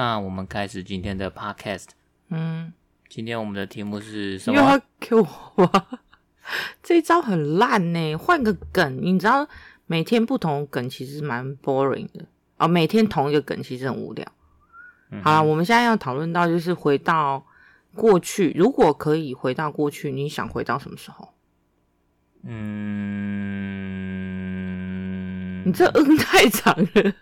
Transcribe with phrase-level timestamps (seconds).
[0.00, 1.88] 好，那我们开始今天的 podcast。
[2.30, 2.72] 嗯，
[3.10, 4.56] 今天我们的题目是什么？
[4.58, 5.28] 又要给我
[6.82, 8.98] 这一招很烂呢，换个梗。
[9.02, 9.46] 你知道，
[9.86, 12.24] 每天不同梗其实蛮 boring 的
[12.56, 12.66] 哦。
[12.66, 14.26] 每天同一个梗其实很无聊。
[15.10, 17.44] 嗯、好了，我们现在要讨论到就是回到
[17.94, 21.34] 过去，如果可以回到过去，你想回到什么时候？
[22.44, 22.56] 嗯，
[25.66, 27.12] 你这嗯太长了。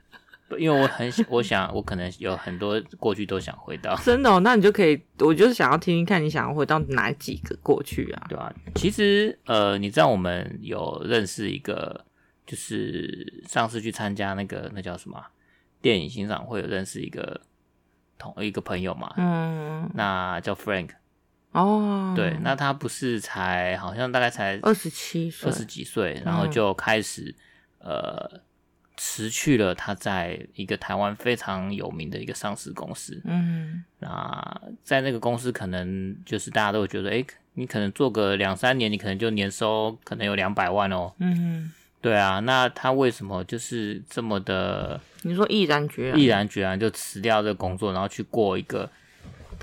[0.56, 3.94] 因为我很想，我想，我可能有很多过去都想回到。
[4.02, 4.40] 真的哦？
[4.40, 8.26] 那你就可以，我就是想要听听看你想要回到哪几个过去啊？
[8.30, 12.02] 对啊，其实呃，你知道我们有认识一个，
[12.46, 15.22] 就是上次去参加那个那叫什么
[15.82, 17.42] 电影欣赏会，有认识一个
[18.16, 19.12] 同一个朋友嘛？
[19.18, 20.90] 嗯，那叫 Frank。
[21.52, 27.34] 哦，对，那他不是才好像大概才二十七岁，二十几岁，然后就开始、
[27.80, 28.40] 嗯、呃。
[28.98, 37.24] 辞去了他在一个台湾非常有名的一个上市公司，嗯，那在那个公司可能就是大家都会觉得，诶，
[37.54, 45.00] 你可能做个两三年，你可能就年收可能有两百万哦，嗯，对啊，那他为什么就是这么的？
[45.22, 48.90] 你说毅然决然，毅然决然就辞掉这个工作，然后去过一个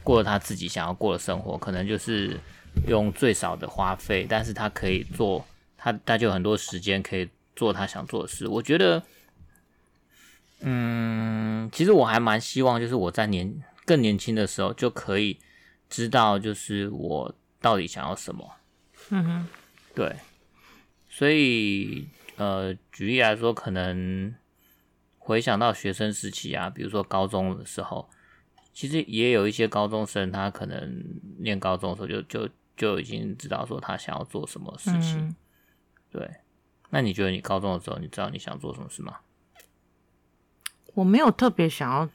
[0.01, 2.39] 过了他自己想要过的生活，可能就是
[2.87, 5.45] 用最少的花费，但是他可以做
[5.77, 9.03] 他他就有很多时间可以做他想做的事，我觉得。
[10.61, 15.39] 嗯，其实我还蛮希望，就是我在年更年轻的时候就可以
[15.89, 18.49] 知道，就是我到底想要什么。
[19.09, 19.47] 嗯哼，
[19.93, 20.15] 对，
[21.09, 24.33] 所以呃，举例来说，可能
[25.19, 28.09] 回想到学生时期啊，比如说高中的时候，
[28.73, 31.03] 其实也有一些高中生，他可能
[31.39, 35.19] 念高中的时候就就就已经知道说他想要做什么事情。
[35.19, 35.35] 嗯。
[36.11, 36.29] 对，
[36.89, 39.17] 那你觉得你高中的时候，你知道你想做什么事吗？
[40.95, 42.09] 我没有特别想要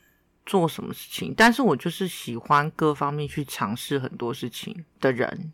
[0.45, 5.53] 做什么事情，但是我就是喜欢各方面去尝试很多事情的人，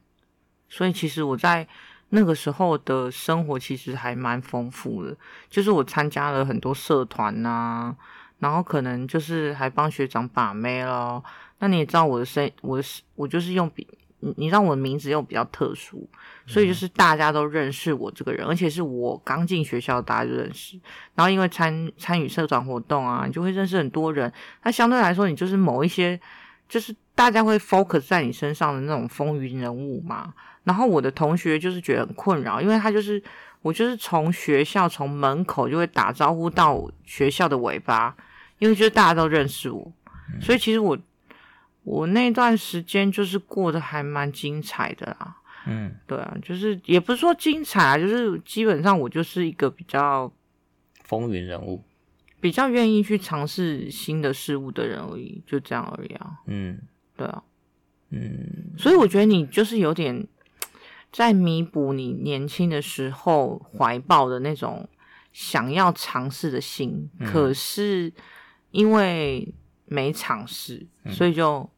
[0.69, 1.69] 所以其实我在
[2.11, 5.15] 那个时候的生活其实还蛮丰富的，
[5.51, 7.95] 就是我参加了很多社团啊，
[8.39, 11.23] 然后可能就是还帮学长把妹咯。
[11.59, 13.87] 那你也知道我的声，我的我就是用比。
[14.21, 16.09] 你你让我的名字又比较特殊，
[16.47, 20.81] 所以就是大家都认识我这个人，而且是我刚进学校大家就认识，
[21.15, 24.33] 然后因为参参与社团活动啊，你就会认识很多人。
[24.63, 26.19] 那相对来说，你就是某一些，
[26.67, 30.33] 就是大家会 focus 在你身上的那种风云人物嘛。
[30.65, 33.23] 然后我的同学就是觉得很困扰，因为他就是
[33.61, 38.17] 我就是从学校从门口就会打招呼到学校的尾巴，
[38.59, 39.93] 因为就是大家都认识我，
[40.41, 40.97] 所以其实我。
[41.87, 45.37] 我那段时间就是过得还蛮精彩的啦，
[45.69, 50.31] 嗯，对啊，就是也不是说精彩啊，就是基本上我就是一个比较
[51.05, 51.85] 风云人物，
[52.41, 56.81] 比较愿意去尝试新的事物的人而已，就这样而已啊，嗯，
[57.17, 57.45] 对啊，
[58.11, 60.27] 嗯，所以我觉得你就是有点
[61.13, 64.89] 在弥补你年轻的时候怀抱的那种
[65.33, 68.13] 想要尝试的心，嗯，可是
[68.73, 69.55] 因为
[69.85, 71.71] 没尝试，所以就。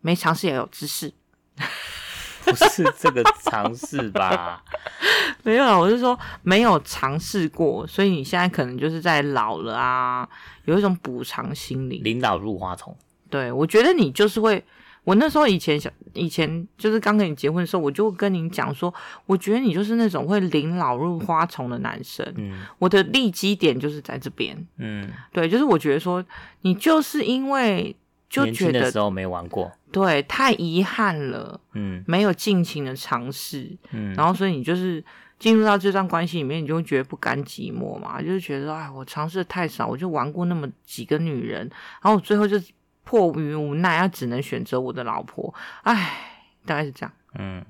[0.00, 1.12] 没尝试也有知识，
[2.44, 4.62] 不是这个尝试吧？
[5.42, 10.28] 没有啊，我是说没有尝试过，所以你现在可能就是在老了啊，
[10.64, 11.98] 有一种补偿心理。
[11.98, 12.96] 领老入花丛。
[13.28, 14.64] 对，我觉得你就是会，
[15.04, 18.92] 我那时候以前想，以前就是刚跟你结婚的时候，我就跟你讲说，
[19.26, 22.24] 我觉得你就是那种会临老入花丛的男生。
[22.36, 24.56] 嗯，我的立基点就是在这边。
[24.78, 26.24] 嗯，对，就是我觉得说
[26.62, 27.94] 你就是因为。
[28.30, 35.02] 就觉得的时候没玩过，对，太遗憾了，嗯，没有尽情的尝试，嗯，然后所以你就是
[35.38, 41.60] 进入到这段关系里面，你就会觉得不甘寂寞嘛，就是觉得哎，我尝试的太少，我就玩过那么几个女人，
[42.02, 42.60] 然后我最后就
[43.02, 47.64] 迫于无奈，要只能选择我的老婆，哎，大概是这样，嗯，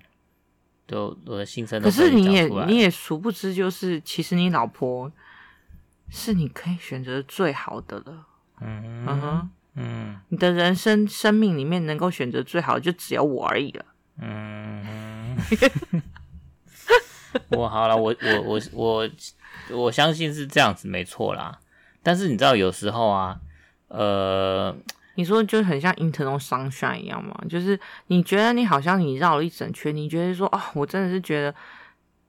[0.86, 1.80] 都我的心声。
[1.80, 5.12] 可是你也你也殊不知，就是其实你老婆
[6.08, 8.26] 是你可以选择最好的了，
[8.60, 9.50] 嗯嗯哼。
[9.80, 13.84] 嗯，你的人生生命里面能够选择最好的就只有我而已了。
[14.20, 15.36] 嗯，
[17.50, 19.08] 我好了，我我我我
[19.70, 21.60] 我相信是这样子，没错啦。
[22.02, 23.38] 但是你知道，有时候啊，
[23.86, 24.74] 呃，
[25.14, 27.78] 你说就很像 internal Sunshine 一样嘛，就是
[28.08, 31.54] 你觉得你好像你绕了一整圈，你觉得说啊、哦，我真的是觉得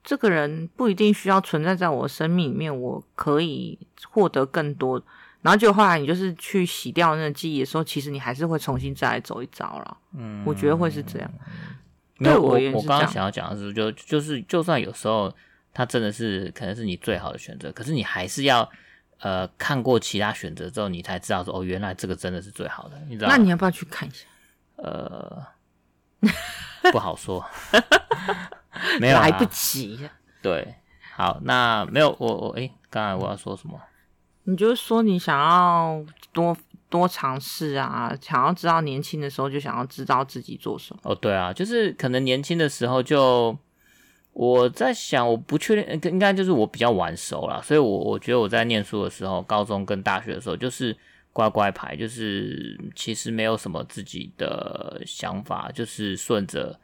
[0.04, 3.80] 这个人不一定需要存在在我生命里面，我可以
[4.10, 5.02] 获得更多。
[5.42, 9.98] 然后就后来你就是去洗掉那个记忆的时候，其实你还是会重新再来走一遭了。
[10.14, 11.32] 嗯，我觉得会是这样。
[12.18, 15.34] 没有，我我刚刚想要讲的是，就就是就算有时候
[15.74, 18.70] 他真的是可能是你最好的选择，可是你还是要
[19.20, 23.30] 呃看过其他选择之后，你才知道说哦，原来这个真的是最好的，你知道？
[23.30, 24.26] 那你要不要去看一下？
[24.76, 25.42] 呃，
[26.92, 27.46] 不好说，
[29.00, 30.10] 没有来不及。
[30.42, 30.76] 对，
[31.16, 33.80] 好，那没有我我哎，刚才我要说什么？
[34.44, 36.04] 你就说你想要
[36.34, 36.56] 多
[36.90, 41.02] 多尝试啊，想要知道年轻的时候就想要知道自己做什么。
[41.04, 43.56] 哦，对啊，就是可能年轻的时候就
[44.34, 50.96] 我在想，我不确定，应该就是我比较晚熟啦，所以我我觉得我在念书的时候，高中跟大学的时候就是
[51.32, 56.80] 乖乖牌，就是其实没有什么自己的想法，就是顺着。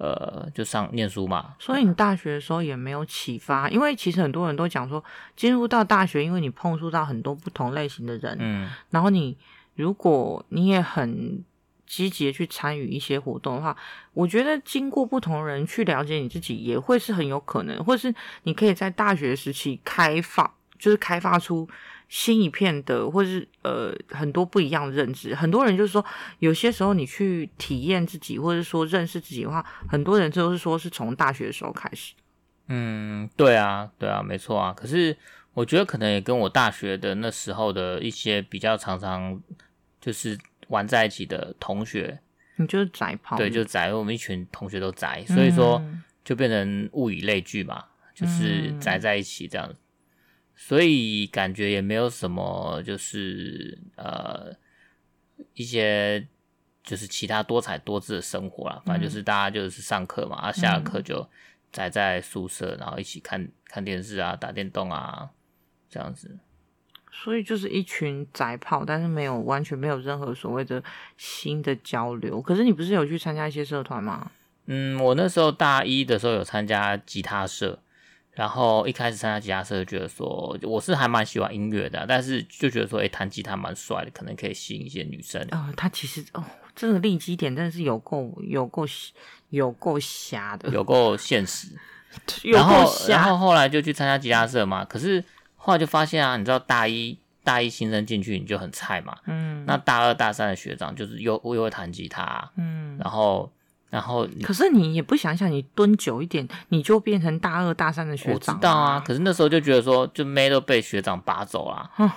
[0.00, 5.04] 呃，就上念书嘛，所以你大学的时候也没有启发，因为其实很多人都讲说，
[5.36, 9.36] 进入到大学，因为你碰触到很多不同类型的人，嗯，然后你
[9.74, 11.44] 如果你也很
[11.86, 13.76] 积极的去参与一些活动的话，
[14.14, 18.14] 我觉得经过不同人去了解你自己，也会是很有可能，或是
[18.44, 21.68] 你可以在大学时期开放，就是开发出。
[22.10, 26.04] 新一片的，或是呃很多不一样的认知，很多人就是说，
[26.40, 32.12] 有些时候你去体验自己，或者说认识自己的话，很多人就是说是从大学的时候开始。
[32.66, 34.74] 嗯，对啊，对啊，没错啊。
[34.76, 35.16] 可是
[35.54, 39.40] 我觉得可能也跟我大学的那时候的一些比较常常
[40.00, 40.36] 就是
[40.66, 42.18] 玩在一起的同学，
[42.56, 45.80] 你就是宅炮，对，就宅，我们一群同学都宅，所以说
[46.24, 47.84] 就变成物以类聚嘛，
[48.14, 49.76] 就是宅在一起这样子。
[50.62, 54.52] 所以感觉也没有什么，就是呃
[55.54, 56.28] 一些
[56.84, 58.80] 就是其他多彩多姿的生活啦。
[58.84, 61.26] 反正就是大家就是上课嘛，啊下了课就
[61.72, 65.30] 宅在宿舍，然后一起看看电视啊，打电动啊，
[65.88, 66.38] 这样子。
[67.10, 70.84] 所以就是一群宅炮，但是没有完全没有任何所谓的
[71.16, 72.40] 新的交流。
[72.40, 74.30] 可是你不是有去参加一些社团吗？
[74.66, 77.80] 嗯，我那时候大一的时候有参加吉他社。
[78.32, 85.42] 然后一开始参加吉他社，就觉得说我是还蛮喜欢音乐的，但是就觉得说，哎，弹吉他蛮帅的，可能可以吸引一些女生。
[85.50, 86.44] 哦，他其实哦，
[86.74, 88.86] 这个利基点真的是有够有够
[89.50, 91.68] 有够瞎的，有够现实。
[92.44, 95.22] 然后然后后来就去参加吉他社嘛，可是
[95.56, 103.52] 后来就发现啊，你知道大一大一新生进去你就很菜嘛，嗯，那大二大三的学长就是又又会弹吉他，嗯，然后。
[103.90, 108.34] 然后，可是你也不想想，你蹲久一点，你就变成大二大三的学长。
[108.34, 112.08] 我知道啊，可是那时候就觉得说，就妹都被学长拔走了，嗯，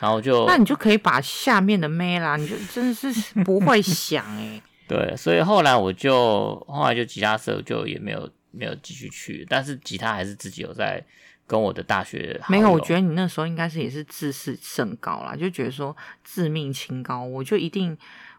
[0.00, 3.12] 然后就，那你就可以把下面的妹啦，你就真的是
[3.44, 4.62] 不会想哎。
[4.88, 11.04] 对，所以后来我就后来就吉他社就也没有没有继续去，但是吉他还是自己有在
[11.46, 12.40] 跟我的大学。
[12.48, 15.94] 没有，我觉得你那时候应该是也是自视甚高啦，就觉得说
[16.24, 17.94] 自命清高，我就一定。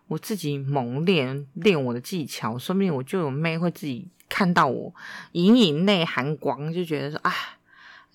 [0.09, 4.91] 我自己猛练练我的技巧，说不定我就有妹会自己看到我
[5.33, 7.31] 隐隐内含光，就觉得说啊，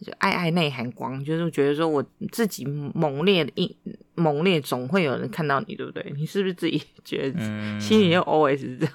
[0.01, 3.77] 就爱爱内含光，就是觉得说我自己猛烈一
[4.17, 6.13] 猛烈，总会有人看到你，对不对？
[6.17, 8.95] 你是不是自己 觉得心里就 always 是这样？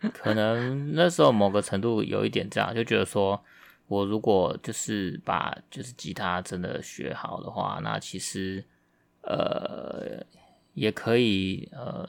[0.00, 3.40] 嗯， 可能那时候某个程度有一点这样，就觉得说
[3.86, 8.64] 我如果就是把就是吉他真的学好的话，那其实
[9.22, 10.26] 呃。
[10.78, 12.08] 也可以，呃，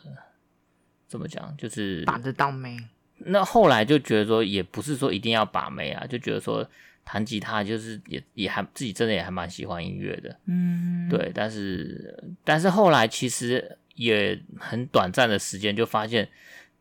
[1.08, 1.56] 怎么讲？
[1.58, 2.78] 就是把得到妹。
[3.18, 6.66] 那后来就觉得说，也不是说一定要把妹啊，就觉得说
[7.04, 11.32] 弹吉他就是也也还自己真的也还蛮喜欢音乐的，嗯，对。
[11.34, 16.30] 但是但是后来其实也很短暂的时间，就发现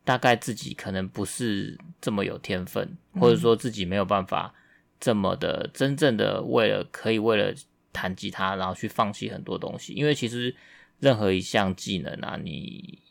[0.05, 4.55] 大概自己可能不是这么有天分，或者说自己没有办法
[5.01, 7.53] 这么的真正的为了可以为了
[7.93, 10.55] 弹吉他，然后去放弃很多东西，因为其实。
[11.01, 13.03] 任何一项技能啊，你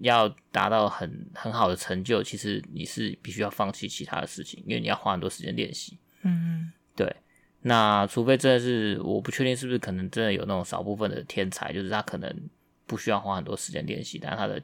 [0.00, 5.98] 要达到很很好的成就，其实你是必须要放弃其他的事情，因为你要花很多时间练习。
[6.22, 7.14] 嗯，对。
[7.60, 12.48] 那除非真的是，我不确定是不是可能真的有那种少部分的天才，就是他可能
[12.86, 14.62] 不需要花很多时间练习，但他的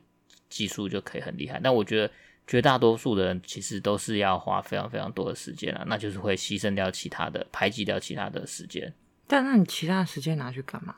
[0.49, 1.61] 技术就可以很厉害。
[1.63, 2.11] 但我觉得
[2.47, 8.95] 绝大多数的人其实都是要花非常非常多的时间啊，那就是会牺牲掉其他的，排挤掉其他的时间。
[9.27, 10.95] 但那你其他的时间拿去干嘛？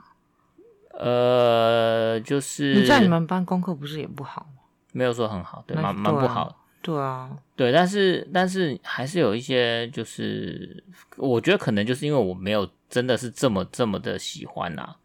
[0.99, 4.63] 呃，就是你在你们班功课不是也不好吗？
[4.93, 6.63] 没有说很好，对，蛮蛮不好。
[6.83, 10.83] 对啊，对，但是但是还是有一些，就是
[11.17, 14.97] 我觉得可能就是因为我没有真的是这么这么的喜欢呐、啊，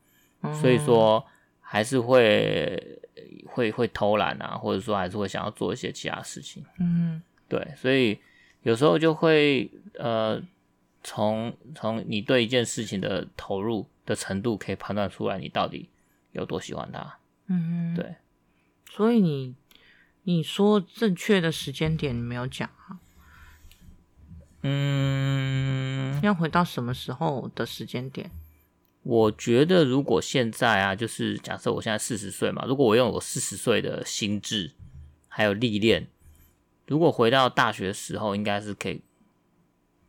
[0.44, 1.26] 嗯、所以说
[1.60, 3.02] 还是会
[3.48, 6.64] 会会偷懒啊，或者说还是会想要做一些其他事情。
[6.78, 7.20] 嗯，
[7.50, 8.20] 对，所以
[8.62, 9.68] 有时候就会
[9.98, 10.40] 呃，
[11.03, 13.88] 从从你对一件事情的投入。
[14.03, 15.88] 的程度可以判断出来，你到底
[16.31, 17.20] 有多喜欢他。
[17.46, 18.15] 嗯，对。
[18.89, 19.55] 所以你
[20.24, 23.00] 你说正确的时间点你没有讲啊？
[24.63, 28.31] 嗯，要回到什么时候的时间点？
[29.03, 34.72] 我觉得如果现在啊，就是假设我现在四十岁嘛，如果我用我四十岁的心智
[35.27, 36.08] 还有历练，
[36.88, 39.03] 如果回到大学时候，应该是可以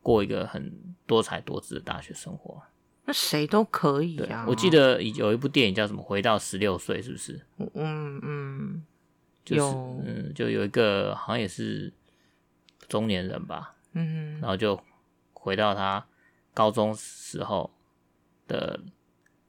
[0.03, 0.71] 过一个很
[1.07, 2.61] 多彩多姿的大学生活。
[3.05, 4.45] 那谁都可以啊！
[4.47, 7.41] 我记得有一部电影叫什么《回到十六岁》，是不是？
[7.73, 8.85] 嗯嗯，
[9.43, 11.91] 就是嗯，就有一个好像也是
[12.87, 14.81] 中年人吧，嗯，然后就
[15.33, 16.05] 回到他
[16.53, 17.69] 高中时候
[18.47, 18.79] 的，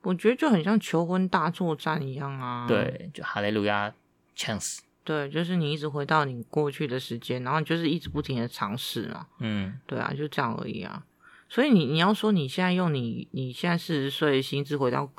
[0.02, 2.66] 我觉得就很像求婚大作战一样啊。
[2.66, 3.94] 对，就哈利路亚
[4.36, 4.78] chance。
[5.04, 9.26] 对，就是你一直回到你过去的时间，然后你就是一直不停的尝试嘛。
[9.38, 11.04] 嗯，对啊，就这样而已啊。
[11.48, 15.12] 所以你你要说你现在用你你现在四十岁心智回到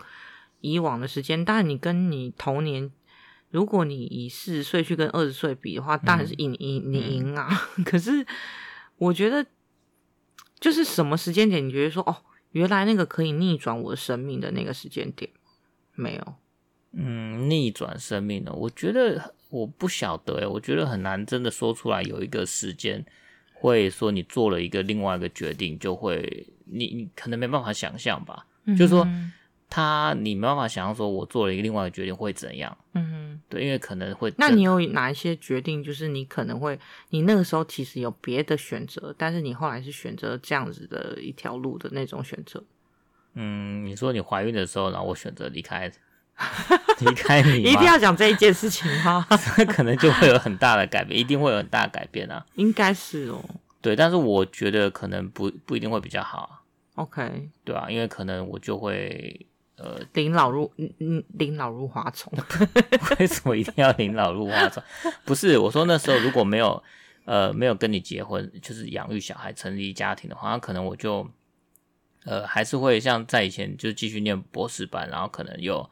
[0.59, 2.91] 以往的时间，当然你跟你童年，
[3.51, 7.47] 如果你以四十岁去跟二十岁比的话，当然是赢赢你赢啊。
[7.77, 8.25] 嗯、 可是
[8.97, 9.45] 我觉得，
[10.59, 12.17] 就是什么时间点你觉得说哦，
[12.51, 15.29] 原来那个可以逆转我的生命的那个时间点
[15.93, 16.35] 没有？
[16.95, 23.05] 嗯，逆转生命呢，我觉得我不晓得诶，我觉得很难真的说出来有一个时间。
[23.57, 29.07] 会说你做了一个另外一个决定，就会你你可能没办法想象吧，嗯、就是说
[29.69, 34.31] 他你没办法想象说我做了一个另外一个决定会怎样，嗯哼，对，因为可能会。
[34.37, 36.77] 那你有哪一些决定，就是你可能会
[37.09, 42.63] 你那个时候其实有别的选择，但是你后来是选择这样子的一条路的那种选择？
[43.33, 45.91] 嗯，你说你怀孕的时候，然后我选择离开。
[46.99, 49.25] 离开你，一定要讲这一件事情哈，
[49.69, 52.45] 可能就会有很大的改变，一定会有很大的改变啊。
[52.55, 53.41] 应该是哦，
[53.81, 56.63] 对，但是我觉得可能不不一定会比较好。
[56.95, 59.45] OK，对啊，因为可能我就会
[59.77, 62.31] 呃，临老入嗯嗯，临老入花丛。
[63.19, 64.83] 为什么一定要临老入花丛？
[65.23, 66.81] 不是，我说那时候如果没有
[67.23, 71.29] 呃没有跟你结婚，就是养育小孩、成立家庭的话，那可能我就
[72.25, 75.89] 呃还是会像在以前就继续念博士班，然后可能又。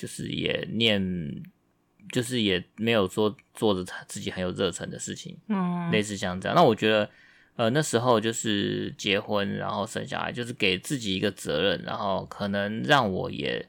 [0.00, 1.42] 就是也念，
[2.10, 6.56] 就是也没有说做着他自己很有热忱的事情，嗯，类似像这样。
[6.56, 7.10] 那我觉得，
[7.56, 13.62] 呃，那时候就是结婚，然后生小孩，就是给自己一个责任，然后可能让我也，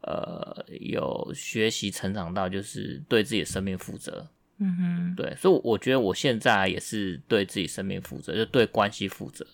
[0.00, 9.46] 呃，有学习成长到，就是对自己的生命负责，嗯哼，对，所以我觉得我现在也是对自己生命负责，就对关系负责。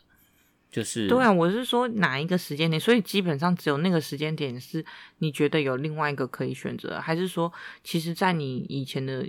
[0.75, 4.85] 就是对啊，我是说哪一个时间点，所以基本上只有那个时间点是
[5.19, 7.53] 你觉得有另外一个可以选择，还是说，
[7.85, 9.25] 其实，在你以前的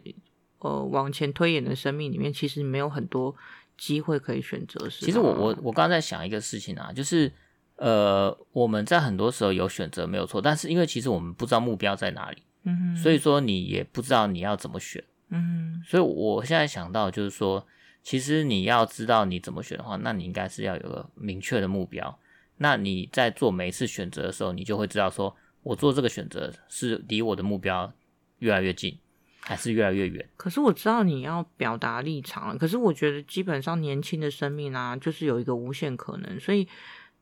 [0.57, 3.35] 呃往前推演的生命里面，其实没有很多
[3.77, 4.89] 机会可以选择？
[4.89, 5.05] 是？
[5.05, 7.31] 其实我我我刚刚在想一个事情啊，就是
[7.75, 17.63] 呃我们在很多时候有选择没有错，但是因为其实我们不知道目标在哪里，嗯哼，所以说你也不知道你要怎么选，嗯哼，所以我现在想到就是说。
[18.05, 22.19] 其实你要知道你怎么选的话，那你应该是要有个明确的目标。
[22.57, 27.91] 那你在做每一次选择的时候，你就会知道说，我做这个选择是离我的目标
[28.37, 28.95] 越来越近，
[29.39, 30.29] 还是越来越远。
[30.37, 36.67] 可是我知道你要表达立场了，可是我觉得基本上年轻的生命啊，就是有一个无限可能，所以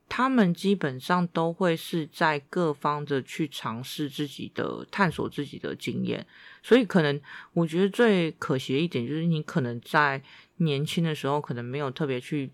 [0.10, 6.28] 他们基本上都会是在各方的去尝试自己的、探索自己的经验。
[6.62, 7.20] 所以可能
[7.54, 10.22] 我觉得最可惜的一点就是，你可能在。
[10.58, 12.52] 年轻的时候可能没有特别去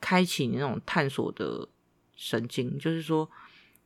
[0.00, 1.68] 开启你那种探索的
[2.16, 3.30] 神经，就是说，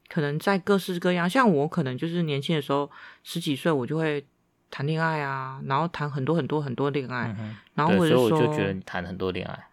[0.08, 2.90] 可能在各式各样，像我可能就是年轻的时候
[3.22, 4.24] 十几岁，我就会
[4.70, 9.68] 谈恋爱啊，然后谈很多很多很多恋爱，嗯、然后或者说，所以我就觉得你谈很多恋爱，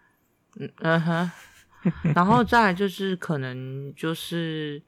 [0.56, 1.30] 嗯嗯哼，
[2.14, 4.82] 然后再来就是可能就是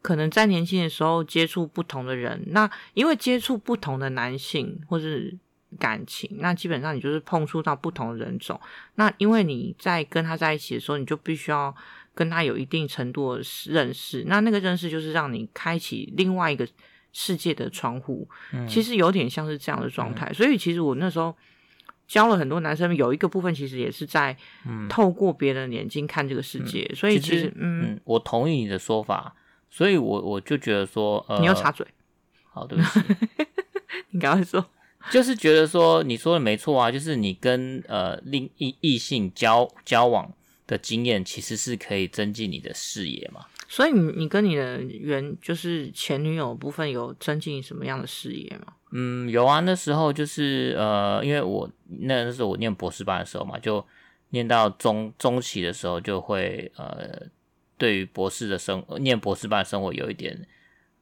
[0.00, 5.36] 可能在年轻的时候接触不同的人，那因为接触不同的男性或是。
[5.76, 8.60] 感情，那基本上你就是碰触到不同的人种。
[8.96, 11.74] 那因为你在跟他在一起的时候，你就必须要
[12.14, 14.24] 跟他有一定程度的认识。
[14.26, 16.66] 那那个认识就是让你开启另外一个
[17.12, 18.28] 世界的窗户。
[18.52, 20.26] 嗯，其实有点像是这样的状态。
[20.26, 21.36] 嗯，所以其实我那时候
[22.06, 24.36] 教了很多男生，有一个部分其实也是在
[24.88, 26.86] 透过别人的眼睛看这个世界。
[26.90, 29.34] 嗯，所以其实，其实嗯，嗯，我同意你的说法。
[29.68, 31.86] 所以我我就觉得说，呃，你要插嘴。
[32.44, 33.00] 好，对不起，
[34.10, 34.64] 你赶快说。
[35.10, 40.32] 就是觉得说你说的没错啊，就是你跟呃另异异性交交往
[40.66, 43.46] 的经验，其实是可以增进你的视野嘛。
[43.68, 48.74] 所以你你跟你的原就是前女友部分有增进什么样的视野吗？
[48.92, 51.70] 嗯，有啊，那时候就是呃，因为我
[52.00, 53.84] 那那时候我念博士班的时候嘛，就
[54.30, 57.26] 念到中中期的时候，就会呃，
[57.76, 60.46] 对于博士的生念博士班的生活有一点。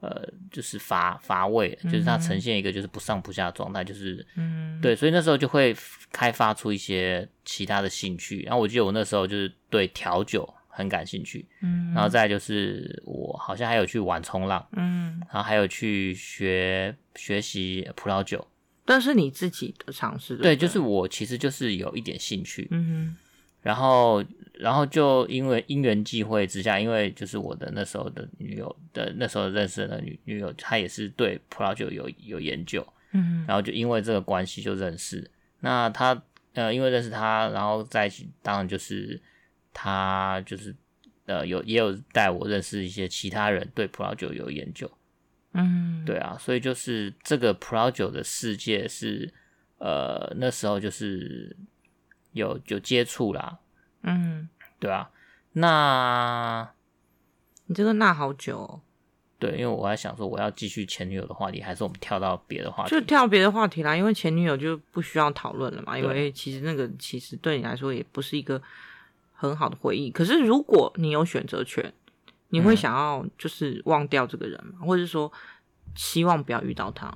[0.04, 5.74] 呃，就是乏乏味，就是它呈现一个就是不上不下的状态，就是，嗯，对，所以那时候就会
[6.12, 8.42] 开发出一些其他的兴趣。
[8.42, 11.46] 然后我记得我那时候就是对调酒很感兴趣。
[11.62, 18.46] 嗯，然后再就是我好像还有去玩冲浪，嗯，然后还有去学学习葡萄酒。
[18.84, 23.16] 但是你自己的尝试，对，就是我其实就是有一点兴趣，嗯哼，
[23.64, 35.28] 然后然后就因为因缘际会之下，因为就是我的那时候的女友的那时候认识的女女友，她也是对葡萄酒有有研究，嗯，然后就因为这个关系就认识。
[35.60, 39.20] 那她呃，因为认识她，然后在一起，当然就是
[39.72, 40.74] 她就是
[41.24, 44.88] 呃有也有带我认识一些其他人对葡萄酒有研究。
[45.54, 49.32] 嗯，对啊，所以就是这个葡萄酒的世界是，
[49.78, 51.56] 呃，那时候就是
[52.34, 53.58] 有有接触啦，
[54.02, 54.48] 嗯，
[54.78, 55.10] 对啊，
[55.54, 56.70] 那
[57.64, 58.80] 你这个那好久哦，
[59.38, 68.60] 对，因为我还想说我要继续前女友的话题，还是我们跳到别的话题，就跳别的话题啦，因为前女友就不需要讨论了嘛，因为其实那个其实对你来说也不是一个
[69.32, 70.10] 很好的回忆。
[70.10, 71.90] 可是如果你有选择权。
[72.50, 74.74] 你会想要就是忘掉这个人吗？
[74.80, 75.32] 嗯、或者是说
[75.96, 77.12] 希望不要遇到他？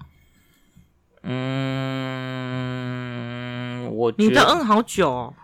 [1.30, 5.35] 嗯，我你的嗯好久哦，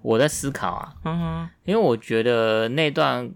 [0.00, 3.32] 我在思考啊，嗯哼，因为我觉得那段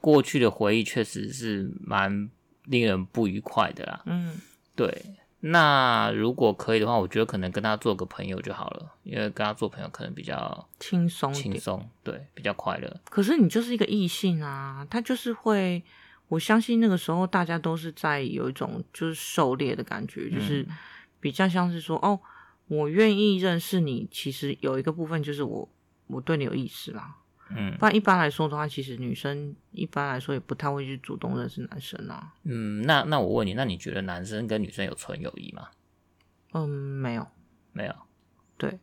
[0.00, 2.30] 过去的回忆确实是蛮
[2.64, 4.38] 令人不愉快的啦，嗯，
[4.74, 5.16] 对。
[5.40, 12.96] 那如果可以的话，我觉得可能跟他做个朋友就好了，因为跟他做朋友可能比较轻松，轻松，对，比较快乐。
[13.08, 15.84] 可是你就是一个异性啊，他就是会，
[16.28, 20.66] 我相信那个时候大家都是在有一种就是狩猎的感觉，就是
[21.20, 22.20] 比较像是说，哦，
[22.66, 25.68] 我愿意认识你，其实有一个部分就是我
[26.08, 27.16] 我对你有意思啦。
[27.50, 32.34] 嗯，不然一般来说的话，其实女生一般来说也不太会去主动认识男生啊。
[32.42, 35.68] 嗯，那那我问你，那你觉得男生跟女生有纯友谊吗？
[36.54, 37.28] 嗯，没有，
[37.72, 37.94] 没有。
[38.58, 38.80] 对，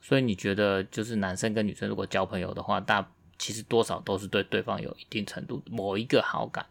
[0.00, 6.66] 所以你觉得就是男生跟女生如果交朋友的话，大其实多少都是对对方有一定程度某一个好感。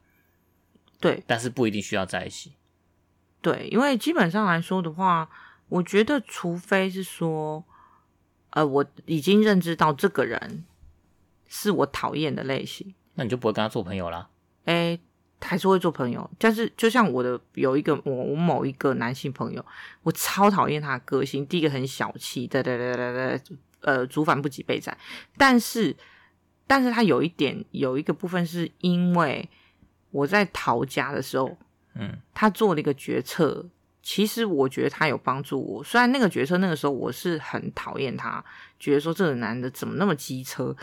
[1.00, 2.54] 对，但是不一定需要在一起。
[3.42, 5.30] 对，因为基本上来说的话，
[5.70, 7.64] 我觉得除非是说，
[8.50, 10.66] 呃，我已经认知到这个人。
[11.50, 14.28] 是我讨厌的类型，那你就不会跟他做朋友啦？
[14.66, 15.00] 哎、欸，
[15.40, 19.66] 还是会做朋友，但是就像我的有一个我我某一个男性朋友，
[20.04, 21.48] 我超讨厌他的个性。
[21.48, 23.42] 第一个很小气，对对对对对，
[23.80, 24.98] 呃，族繁不及备载。
[25.38, 25.96] 但是，
[26.68, 29.50] 但是他有一点有一个部分是因为
[30.12, 31.58] 我在逃家的时候，
[31.96, 33.66] 嗯，他做了一个决策，
[34.04, 35.84] 其实我觉得他有帮助我。
[35.84, 38.44] 虽然那个决策那个时候我是很讨厌他，
[38.78, 40.76] 觉得说这个男的怎么那么机车。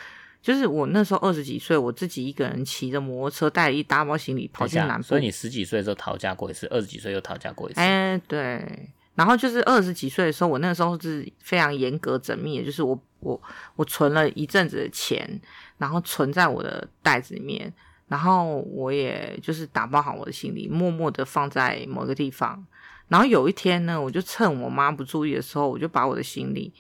[0.43, 5.03] 就是我那时候二十几岁，我自己一个人骑着摩托车，带了一大包行李跑进南部。
[5.03, 7.81] 所以你十几岁的时候逃家过一次，二十几岁又逃家过一次。
[7.81, 8.91] 哎、欸，对。
[9.15, 13.41] 然后就是二十几岁的时候，我那个时候是非常严格缜密的，就是我我
[13.77, 15.41] 我存了一阵子的钱，
[15.79, 17.73] 然后存在我的袋子里面，
[18.09, 22.67] 然后我也就是打包好我的行李，默默的放在某个地方。
[23.09, 26.73] 然后有一天呢，我就趁我妈不注意的时候，我就把我的行李。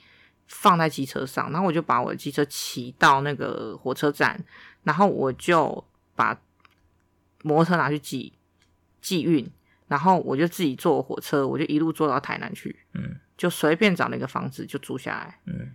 [0.46, 4.38] 放在机车上，然后我就把我的机车骑到那个火车站，
[4.82, 5.82] 然后我就
[6.14, 6.38] 把
[7.42, 8.30] 摩托车拿去寄
[9.00, 9.50] 寄运，
[9.88, 15.66] 然后我就自己坐火车，我就一路坐到台南去，嗯，就随便找了一个房子就住下来，嗯，对，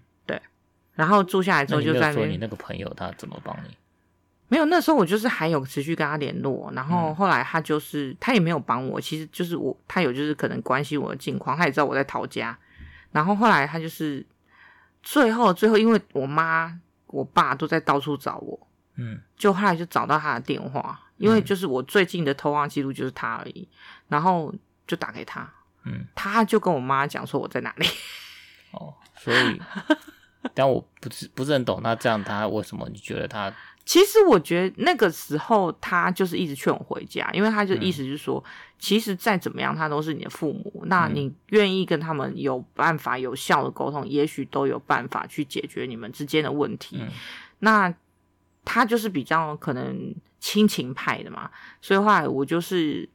[0.99, 2.19] 然后住下来之后就在那。
[2.19, 3.75] 那你，你那个朋友他怎么帮你？
[4.49, 12.57] 没有，那时候我就是还有持续跟他联络，然后后来他就是他也没有帮我，其实就是我他有就是可能关心我的近况，他也知道我在逃家，
[13.11, 14.25] 然后后来他就是。
[15.01, 23.65] 最后，最后，因为我妈、我爸都在到处找我，嗯，就后来就找到他的电话，因为就是我最近的通话记录就是他而已，
[24.09, 24.53] 然后
[24.85, 25.49] 就打给他，
[25.85, 27.87] 嗯，他就跟我妈讲说我在哪里，
[28.71, 29.61] 哦，所以，
[30.53, 33.53] 但我不是不是很懂，那这样他为什么你觉得他？
[33.85, 46.97] 其实我觉得那个时候他就是一直劝我回家，因为他就意思就是说，嗯、其实再怎么样他都是你的父母，那你愿意跟他们有办法有效的沟通，也许都有办法去解决你们之间的问题。
[46.99, 47.09] 嗯、
[47.59, 47.91] 那
[48.63, 51.49] 他就是比较可能亲情派的嘛，
[51.81, 53.09] 所以后来我就是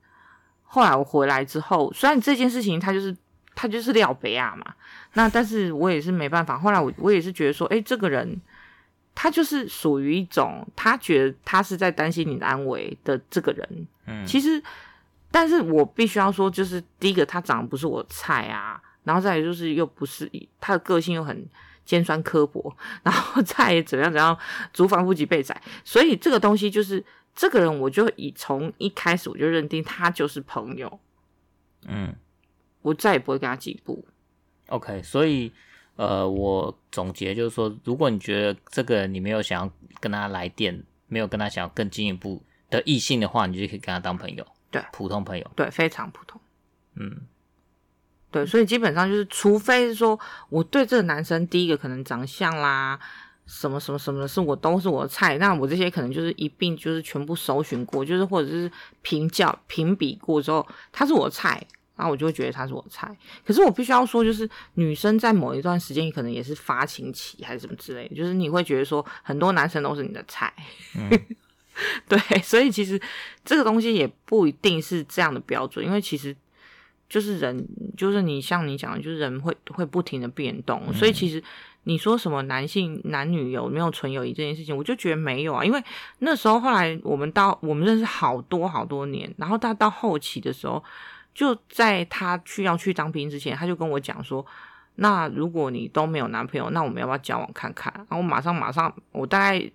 [0.64, 3.16] 后来我回来之后，虽然这件事情他就是
[3.54, 4.74] 他就是廖北亚嘛，
[5.14, 6.58] 那但是我也是没办法。
[6.58, 8.40] 后来我我也是觉得说，哎，这个人。
[9.16, 13.86] 他就是属于一种，他觉得他是在担心你的安危的这个人。
[14.06, 14.60] 嗯，其实，
[15.30, 20.28] 但是我必须要说，就是第一个，他长得不是我菜啊，然后再来就是又不是
[20.60, 21.46] 他的个性又很
[21.84, 24.36] 尖酸刻薄， 然后再怎样怎样，
[24.72, 27.04] 族繁不及被宰，所以这个东西就是
[27.36, 30.98] 这个人，我就以从一开始我就认定他就是朋友。
[31.86, 32.12] 嗯，
[32.84, 34.04] 我再也不会跟他进步。
[34.68, 35.52] OK，所以。
[35.96, 46.40] 呃，我总结就是说，如果你觉得这个人你没有想要跟他来电，没有跟他想要更进一步的异性的话，你就可以跟他当朋友，对，普通朋友，对，非常普通，
[46.96, 47.18] 嗯，
[48.32, 50.18] 对，所以基本上就是，除非是说
[50.48, 52.98] 我对这个男生第一个可能长相啦，
[53.46, 58.68] 什么什么什么的是我都是我的菜，那我这些可能就是一并就是全部搜寻过，就是或者是
[59.00, 61.64] 评价评比过之后，他是我的菜。
[61.96, 70.52] 然后我就会觉得他是我菜，可是我必须要说，就是女生在某一段时间可能也是发情期还是什么之类的，就是你会觉得说很多男生都是你的菜，
[70.96, 71.08] 嗯、
[72.08, 73.00] 对，所以其实
[73.44, 76.34] 这个东西也不一定是这样的标准，因为其实
[77.08, 77.64] 就是人，
[77.96, 81.40] 就是你像你讲的，就是人会会不停的变动，嗯、所以其实
[81.84, 85.80] 你说什么男性男女有没有纯友谊这件事情，我就觉得没有啊，因为
[86.18, 90.82] 那时候后来我们到我们认识好多好多年，然后到到后期的时候。
[91.34, 94.44] 就在他去要去当兵之前，他就跟我讲说
[94.96, 99.70] ：“那如果你都没有男朋友，那我们要不要交往看看？”然后我马上马上，我大概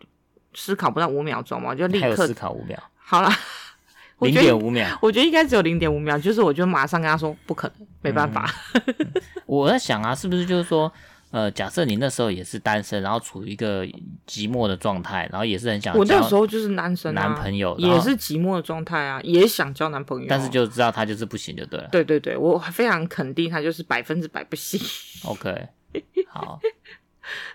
[0.54, 2.82] 思考不到五秒钟嘛，我就立刻思考五秒。
[2.96, 3.30] 好了，
[4.20, 8.50] 零点五秒，我觉得应该只有零点五秒，就是我就马上跟他说：“不可能，没办法。
[8.74, 9.12] 嗯”
[9.46, 10.92] 我在想啊，是不是就是说？
[11.32, 13.86] 呃，假设你那时候也是单身，然后处于一个
[14.26, 21.88] 寂寞的状态，然后也是很想交我那时候就是男生、啊，男朋友也是寂寞的状态啊，也想交男朋友，但是就知道他就是不行，就对了。
[21.92, 24.80] 对对对，我非常肯定他就是百分之百不行。
[25.26, 25.68] OK，
[26.30, 26.60] 好。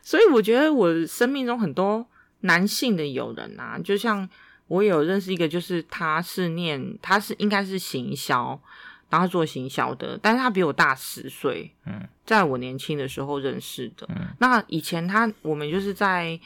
[0.03, 2.07] 所以我觉得我生命中很多
[2.43, 4.29] 男性的友人啊，就像
[4.69, 8.61] 我有认识一个，就是他是念，他是应该是行销。
[9.15, 14.05] 然后做行销的，但是他比我大十岁，嗯，在我年轻的时候认识的。
[14.11, 16.37] 嗯，那以前他我们就是在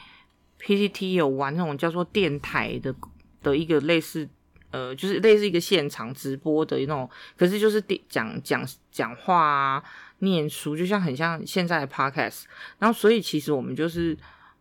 [0.61, 2.93] PTT 有玩那种叫做电台的
[3.41, 4.29] 的一个类似，
[4.69, 9.83] 呃，就是类似一个现场直播的那种，可是就是讲讲讲话啊，
[10.19, 12.43] 念书，就像很像现在的 Podcast。
[12.77, 14.15] 然后所以其实我们就是，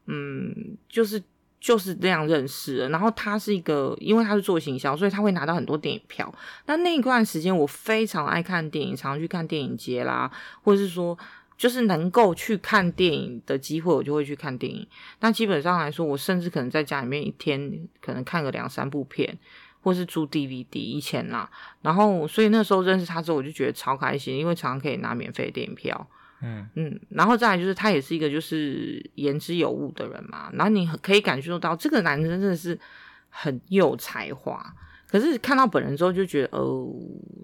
[0.06, 1.22] 嗯，就是。
[1.60, 6.32] 就是这样认识的，然后他是一个，因为他是做行销，所以他会拿到很多电影票。
[6.66, 10.30] 那那一段时间，我非常爱看电影，常常去看电影节啦，
[10.62, 11.18] 或者是说，
[11.56, 14.86] 就是能够去看电影的机会，我就会去看电影。
[15.20, 19.36] 那基本上来说，我甚至可能在家里面一天可能看个两三部片，
[19.82, 21.50] 或是租 DVD 以前啦。
[21.82, 26.08] 然后，所以那时候认识他之后，我就觉得超开心，因为常常可以拿免费电影票。
[26.40, 32.78] 嗯嗯，然后再来就是他也是一个就是言之有物的人嘛，然后你可以感受到这个男生真的是
[33.28, 34.64] 很有才华，
[35.08, 36.92] 可是看到本人之后就觉得哦，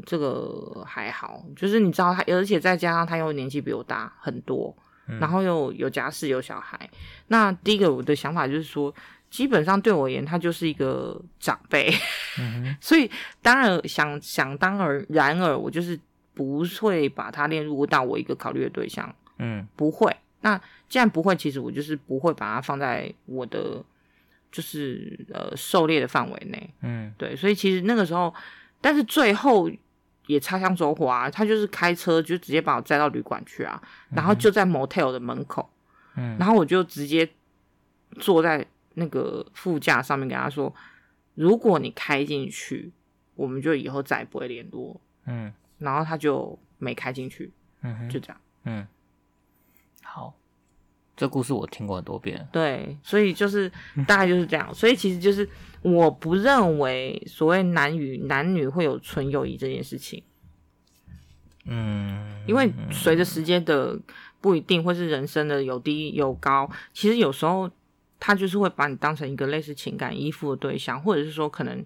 [0.07, 4.72] 这个还好，就是你知道他，而且再加上他又年纪比我大很多，
[5.18, 6.88] 然后又有家室有小孩，
[7.26, 8.94] 那第一个我的想法就是说，
[9.28, 11.92] 基本上对我而言他就是一个长辈，
[12.38, 13.11] 嗯、 所以
[13.42, 15.98] 当然想想当然然而我就是。
[16.35, 20.14] 不会把他列入到我一个考虑的对象，嗯，不会。
[20.40, 23.83] 那既然不会，其实我就是不会把它放在我的
[24.53, 27.35] 就是呃狩猎的范围内，嗯，对。
[27.35, 28.35] 所以其实那个时候，
[28.81, 29.70] 但是最后
[30.27, 35.70] 也擦枪走火啊，他就是开车就直接把我载到旅馆去啊，然后就在 motel 的门口，
[36.16, 37.27] 嗯，然后我就直接
[38.18, 40.75] 坐在那个副驾上面跟他说，
[41.35, 42.92] 如果你开进去，
[43.35, 45.53] 我们就以后再也不会联络，嗯。
[45.85, 48.87] 然后他就没开进去，嗯哼，就这样，嗯，
[50.03, 50.35] 好，
[51.14, 53.70] 这故事我听过很多遍，对，所以就是
[54.09, 55.49] 大概就是这样，所以其实就是
[55.83, 60.23] 我不认为所谓男女男女会有纯友谊这件事情，
[61.66, 64.01] 嗯，因为随着时间的
[64.40, 67.70] 不一定，或是人生的有低有高，其实有时候
[68.18, 71.85] 他就是会把你当成一个类似情感依附的对象，或者是说可能。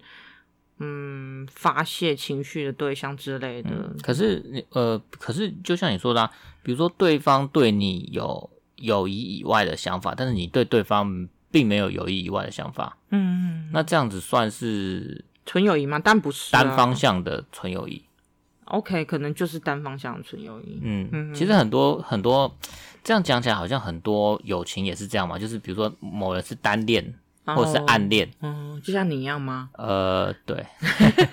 [0.80, 3.70] 嗯，发泄情绪的对象之类的。
[3.72, 6.30] 嗯、可是你呃，可是就像你说的、啊，
[6.62, 12.96] 比如说对方对你有友谊以外的想法，但是你对对方并没有友谊以外的想法。
[13.10, 15.98] 嗯，那这样子算是纯友谊吗？
[15.98, 18.02] 但不是、啊、单方向的纯友谊。
[18.66, 20.78] OK，可能就是单方向的纯友谊。
[20.82, 22.56] 嗯嗯，其实很多很多
[23.02, 27.14] 这样讲起来，好像很多友情也是这样嘛，就是比如说某人是单恋。
[27.54, 29.70] 或者是暗恋，嗯，就像你一样吗？
[29.74, 30.64] 呃，对，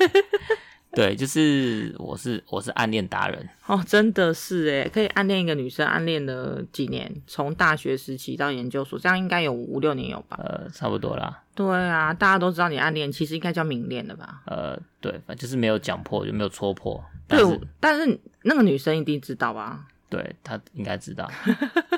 [0.94, 10.40] 对，就是我是我是暗恋达人哦，真的是哎，可以暗恋一个女生，暗恋了几年，从大学时期到研究所，这样应该有五六年有吧？
[10.42, 11.42] 呃，差不多啦。
[11.54, 14.42] 对啊，大家都知道你暗恋，其实应该叫明恋的吧？
[14.46, 17.04] 呃，对，反正就是没有讲破，就没有戳破。
[17.28, 17.42] 对，
[17.80, 19.86] 但是那个女生一定知道吧？
[20.10, 21.30] 对，她应该知道，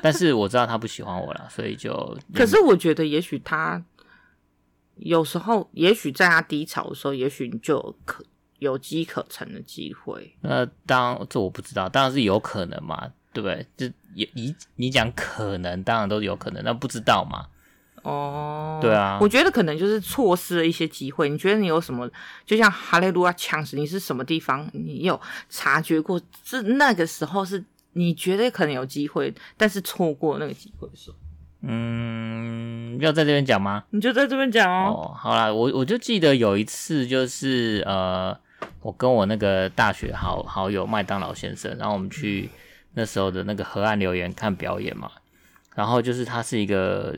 [0.02, 1.92] 但是我知道她不喜欢我了，所以就。
[2.34, 3.80] 可是我觉得，也许她。
[4.98, 8.24] 有时候，也许在他低潮的时候，也许你就有可
[8.58, 10.34] 有机可乘的机会。
[10.40, 13.66] 那当然，这我不知道，当然是有可能嘛，对不对？
[13.76, 17.46] 这你你你讲可能，当然都有可能，那不知道嘛。
[18.02, 21.28] 哦，对啊，我觉得可能就是错失了一些机会。
[21.28, 22.08] 你觉得你有什么？
[22.46, 24.68] 就像哈利路亚呛死，你是什么地方？
[24.72, 26.20] 你有察觉过？
[26.44, 31.16] 是那个时候是你觉得可能有机会，但是错过那个机会的时候。
[31.60, 33.84] 嗯，要在这边讲吗？
[33.90, 34.90] 你就在这边讲哦。
[34.90, 38.38] 哦，好啦，我我就记得有一次，就是呃，
[38.80, 42.48] 我跟我那个大学好好友麦当劳先生，然后我们去
[42.94, 45.10] 那时候的那个河岸留言看表演嘛。
[45.74, 47.16] 然后就是它是一个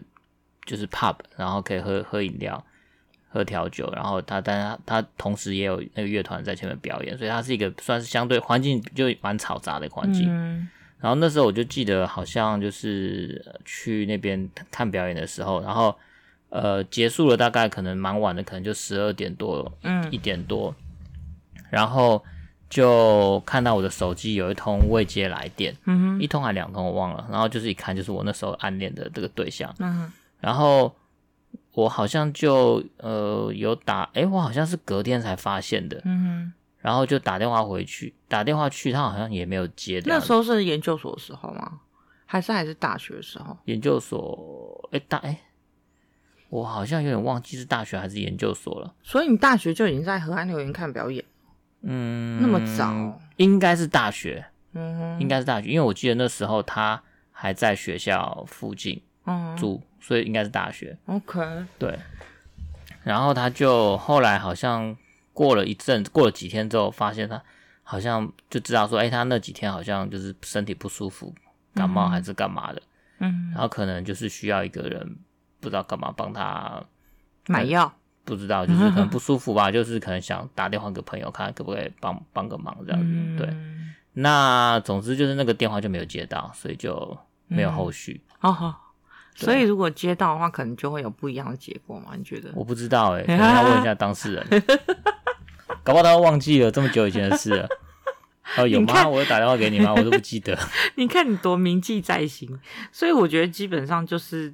[0.64, 2.62] 就是 pub，然后可以喝喝饮料、
[3.28, 10.26] 喝调酒，然后他但是他他同时也有那个乐团在前面表演，所以它是一个算是相对环境就蛮嘈杂的环境。
[10.28, 10.68] 嗯
[11.00, 15.96] 然后那时候我就记得，好像就是去那边看表演的时候，然后
[16.50, 20.74] 呃结束了，大概可能蛮晚的，可能就十二点多，嗯，一点多，
[21.70, 22.22] 然后
[22.68, 30.94] 就看到我的手机有一通未接来电，嗯哼，一通还两通我忘了，然后就是一看就是我那时候暗恋的这个对象，嗯，然后
[31.72, 36.02] 我好像就呃有打，诶，我好像是隔天才发现的。
[36.80, 40.02] 然后就打电话回去，打电话去，他好像也没有接。
[40.06, 41.80] 那时候是研究所的时候吗？
[42.24, 43.56] 还是还是大学的时候？
[43.66, 45.38] 研究所，哎大哎，
[46.48, 48.94] 我好像有点忘记是大学还是研究所了。
[49.02, 51.24] 所以你大学就已经在河岸留言看表演？
[51.82, 53.20] 嗯，那么早？
[53.36, 59.02] 应该是大学，嗯哼，应该是大学，因为我记得那时候他还在学校附近
[59.56, 60.96] 住，嗯、所以应该是大学。
[61.06, 61.40] OK，
[61.78, 61.98] 对。
[63.02, 64.96] 然后他就后来好像。
[65.40, 67.42] 过了一阵，过了几天之后，发现他
[67.82, 71.34] 好像就知道说，哎、欸，他那几天好像就是身体不舒服，
[71.72, 72.82] 感冒还是干嘛的，
[73.20, 75.16] 嗯，然后可能就是需要一个人
[75.58, 76.84] 不知道干嘛帮他
[77.46, 77.90] 买药，
[78.22, 83.48] 不知道就是可能不舒服吧， 就是可能想打电话给朋友看可不可以帮帮个忙这样子，嗯、对，
[84.12, 88.22] 那总之就是那个电话就没有接到，所以就没有后续。
[88.38, 88.68] 好好、嗯。
[88.68, 88.89] 哦哦
[89.44, 92.12] 所以如果接到的话，可能就会有不一样的结果嘛？
[92.16, 92.50] 你觉得？
[92.54, 94.46] 我不知道哎、欸，可能要问一下当事人。
[95.82, 97.68] 搞不好他都忘记了这么久以前的事了。
[98.58, 99.08] 哦，有吗？
[99.08, 99.94] 我有打电话给你吗？
[99.96, 100.58] 我都不记得。
[100.96, 102.48] 你看你多铭记在心，
[102.92, 104.52] 所以我觉得基本上就是，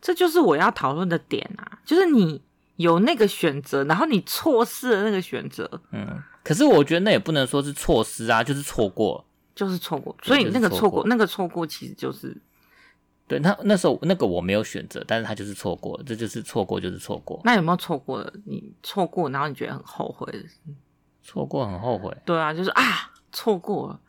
[0.00, 2.42] 这就是我要讨论的点啊，就是你
[2.76, 5.80] 有那个选择，然后你错失了那个选择。
[5.92, 10.14] 嗯，可是我觉得那也不能说是错失啊，就是错过，就是错过。
[10.22, 12.36] 所以那个错过，那个错过其实就是。
[13.28, 17.40] 对，那那时候那个我没有选择，但是他就是错过，这就是错过，就是错过。
[17.42, 18.24] 那有没有错过？
[18.44, 20.38] 你错过，然后你觉得很后悔的？
[21.24, 22.16] 错过很后悔。
[22.24, 22.82] 对啊，就是啊，
[23.32, 24.00] 错过了。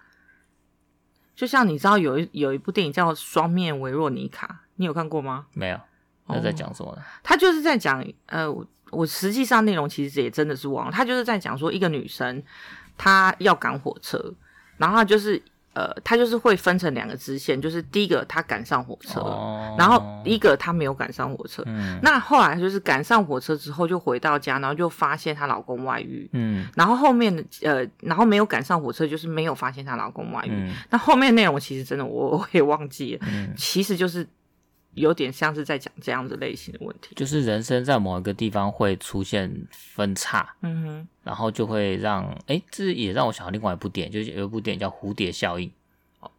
[1.35, 5.47] 就像你知道有一有一部电影叫《双面维若妮卡》，你有看过吗？
[5.53, 5.79] 没有。
[6.27, 7.01] 那在讲什么呢？
[7.23, 10.91] 他就是在讲，呃，我我实际上内容其实也真的是忘了。
[10.91, 12.43] 他就是在讲说一个女生，
[12.95, 14.35] 她要赶火车，
[14.77, 15.41] 然后就是。
[15.77, 21.61] 呃，他就是会分成两个支线，就是第一个他赶上火车，哦、然后一个他没有赶上火车。
[21.67, 26.27] 嗯，那后来就是赶上火车之后就回到家，然后就发现她老公外遇。
[26.33, 30.51] 嗯，然后后面的呃，然后没有赶上火车，就是没有发现她老公外遇。
[30.51, 34.27] 嗯，那后面内容其实真的我我也忘记了，嗯，其实就是。
[34.97, 45.69] 有点像是在讲这样子类型的问题，就是人生在某一个地方会出现分叉，嗯哼，然后就会让，哎、欸，这也让我想到另外一部电影，就是有一部电影叫《蝴蝶效应》。
[46.19, 46.31] 哦，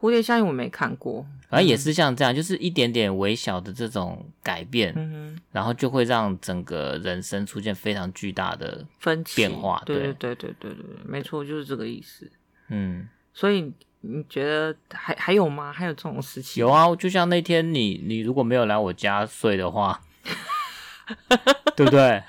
[0.00, 9.82] 蝴蝶效应我没看过，反正也是像这样，就是一点点微小的这种改变，嗯哼，然后就会让整个人生出现非常巨大的分变化。
[9.84, 12.30] 对对对对对对，没错，就是这个意思。
[12.68, 13.72] 嗯，所以。
[14.00, 15.72] 你觉得还还有吗？
[15.72, 16.60] 还有这种事情？
[16.60, 20.00] 有啊，就像那天你你如果没有来我家睡的话，
[21.76, 22.22] 对不对？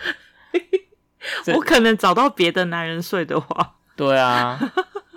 [1.55, 4.59] 我可能找到别的男人睡的话， 对啊，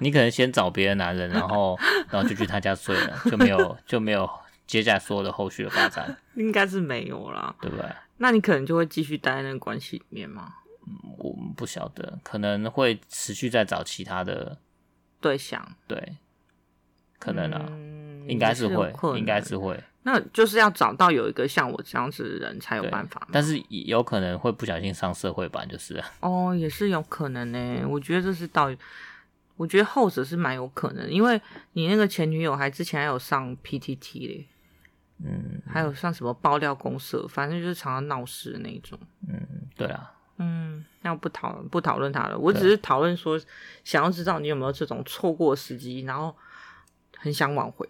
[0.01, 1.79] 你可能先找别的男人，然后
[2.11, 4.29] 然后就去他家睡了，就没有就没有
[4.67, 7.87] 接下来所有的后续的发展，应该是没有啦，对不对？
[8.19, 10.53] 那你可能就会继续待在那个关系里面吗？
[10.87, 14.59] 嗯，我们不晓得，可能会持续在找其他的
[15.21, 16.17] 对象，对。
[17.23, 19.79] 可能啊，嗯、应该是会，是应该是会。
[20.03, 23.29] 那就是要找到有一个像我这样子的人才有办法。
[23.31, 26.03] 但是有可能会不小心上社会版，就是。
[26.19, 27.87] 哦，也是有可能呢。
[27.89, 28.75] 我觉得这是到，
[29.57, 31.41] 我觉得后者是蛮有可能，因为
[31.75, 34.49] 你那个前女友还之前还有上 PTT 嘞，
[35.25, 38.99] 嗯，还有上什么爆料公社，反正就是常常闹事的那种。
[39.29, 40.11] 嗯，对啊。
[40.39, 42.37] 嗯，那我不讨不讨论他了。
[42.37, 43.41] 我只是讨论说，
[43.85, 46.35] 想要知道你有没有这种错过时机，然后。
[47.23, 47.89] 很想挽回。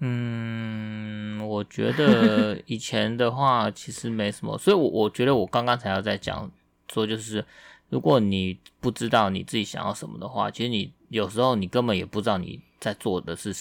[0.00, 6.50] 嗯，我觉得以前的话其实没什么，所以我我觉得我刚刚才要在讲
[6.92, 7.44] 说，就是
[7.88, 13.54] 如果你不知道你自己想要什么的话，其实你有时候你根本也不知道你在做的是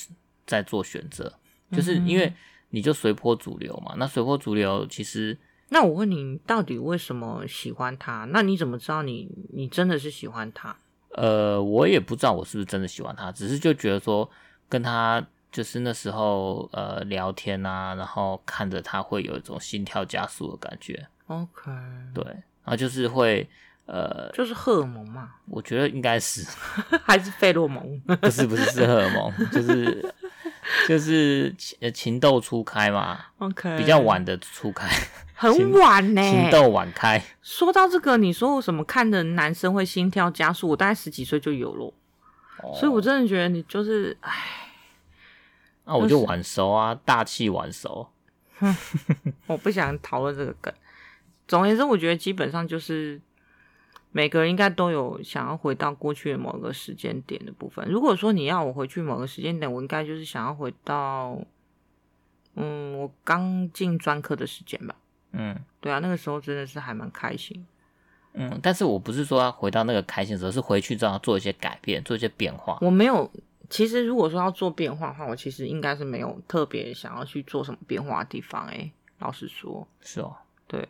[0.48, 1.32] 在做选择，
[1.72, 2.34] 就是因为
[2.72, 3.94] 你就随波逐流嘛。
[3.98, 5.38] 那随波逐流，其实
[5.70, 8.26] 那我问你，到底为什么喜欢他？
[8.32, 10.76] 那你怎么知道你你真的是喜欢他？
[11.14, 14.28] 呃，我也不知道我是不是真的喜欢他，只是就觉得说
[14.72, 21.06] 跟他就是那时候呃聊天啊，然后看着他会有一种心跳加速的感觉。
[21.28, 21.70] OK，
[22.14, 23.48] 对，然后就是会。
[23.88, 26.48] 呃，就是荷尔蒙嘛，我觉得应该是，
[27.04, 28.00] 还是费洛蒙？
[28.22, 30.14] 不是不是是荷尔蒙，就是
[30.88, 34.88] 就是情情窦初开嘛，OK，比较晚的初开，
[35.34, 37.22] 很晚呢，情窦晚开。
[37.42, 40.70] 说到这个，你说我什么看的男生会心跳加速？
[40.70, 41.94] 我大概十几岁就有了，
[42.64, 44.61] 哦、所以我真的觉得你就是，哎，
[45.86, 48.08] 那我就晚熟啊，大器晚熟。
[49.48, 50.74] 我不想讨论这个梗。
[51.48, 53.20] 总而言之，我觉得基本上就是。
[54.14, 57.88] 每个人应该都有想要回到过去的某个时间点的部分。
[57.88, 61.40] 如果说你要我回去某个时间点，我应该就是想要回到，
[62.56, 64.94] 嗯，我刚进专科的时间吧。
[65.32, 67.66] 嗯，对啊，那个时候真的是还蛮开心。
[68.34, 72.78] 嗯，但是我不是说要回到那个开心的时候，是回去之后要做一些改变，做一些变化。
[72.82, 73.32] 我没有，
[73.72, 78.68] 其实如果说要做变化的话，我其实应该是没有特别想要去做什么变化的地方。
[78.68, 80.36] 诶，老实说，是哦，
[80.68, 80.88] 对，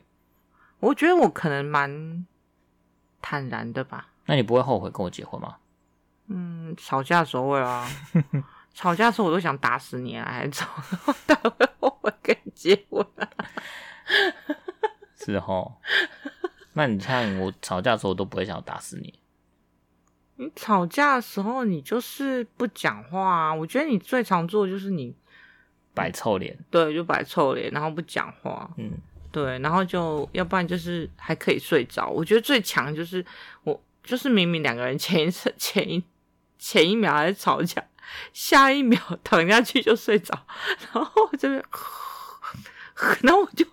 [0.80, 2.26] 我觉得我可能蛮。
[3.24, 4.10] 坦然的吧？
[4.26, 5.58] 那你不会后悔跟我结婚吗？
[6.26, 7.88] 嗯，吵架的时候会啊，
[8.74, 10.68] 吵架的时候我都想打死你啊，还是吵，
[11.28, 13.30] 但会后悔跟你结婚啊？
[15.24, 15.76] 是哦？
[16.74, 19.14] 那你看我吵架的时候我都不会想要打死你。
[20.42, 23.54] 你吵架的时候你就是不讲话啊？
[23.54, 25.16] 我觉得你最常做的就是你
[25.94, 28.92] 摆臭脸，对，就摆臭脸，然后不讲话，嗯。
[29.32, 32.10] 对，然后就要不然就是还可以睡着。
[32.10, 33.24] 我觉得最强就是
[33.64, 36.04] 我，就是明明两个人前一次前一
[36.58, 37.82] 前一秒还在吵架，
[38.34, 40.38] 下一秒 躺下去就睡着，
[40.92, 41.64] 然后这边，
[43.22, 43.72] 然后我就会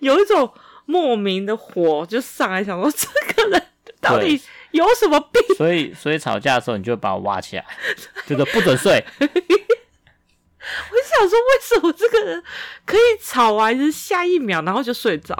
[0.00, 0.52] 有一种
[0.84, 3.66] 莫名的火就上来，想说这个人
[3.98, 4.38] 到底
[4.72, 5.56] 有什么病？
[5.56, 7.64] 所以所以吵架的时候，你就会把我挖起来，
[8.26, 9.04] 就是不准睡。
[9.20, 12.42] 我就想说，为什么这个人
[12.86, 15.36] 可以吵完是下一秒，然后就睡着？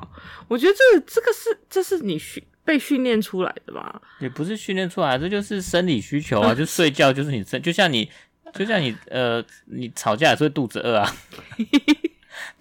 [0.49, 4.03] 我觉得这个这个是这是你训被训练出来的吧？
[4.19, 6.53] 也不是训练出来，这就是生理需求啊！
[6.55, 8.11] 就睡觉就是你生，就像你
[8.53, 11.17] 就像你呃，你吵架也是会肚子饿啊，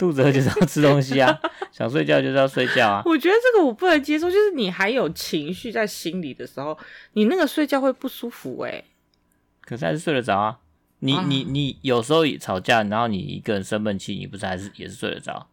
[0.02, 1.40] 肚子饿就是要吃东西啊，
[1.72, 3.04] 想睡觉就是要睡觉啊。
[3.06, 6.76] 我觉得这个我不能接受，就是你还有情绪在心里的时候，
[7.14, 8.86] 你那个睡觉会不舒服诶、欸。
[9.62, 10.58] 可是还是睡得着啊。
[11.04, 15.48] 你你你有时候吵架，然后你一个人生闷气，你不是还是也是睡得着？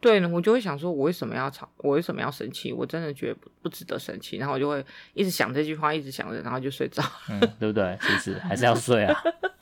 [0.00, 1.68] 对呢，我就会想说，我为什么要吵？
[1.78, 2.72] 我为什么要生气？
[2.72, 4.84] 我真的觉得不不值得生气，然后我就会
[5.14, 7.02] 一直想这句话，一直想着，然后就睡着。
[7.28, 7.98] 嗯，对不对？
[8.00, 9.20] 是不是还是要睡啊？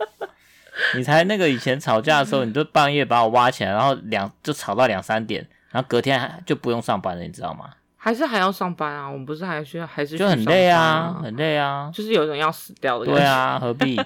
[0.96, 7.70] 你才那个以前吵架的时候，你都半夜把我挖起来，然后两就吵到两三点，然后隔天还就不用上班了，你知道吗？
[7.96, 9.08] 还是还要上班啊？
[9.08, 13.20] 我们不是还需要还是就很累啊，很累啊，就是有一种要死掉的感觉。
[13.20, 14.00] 对啊，何必？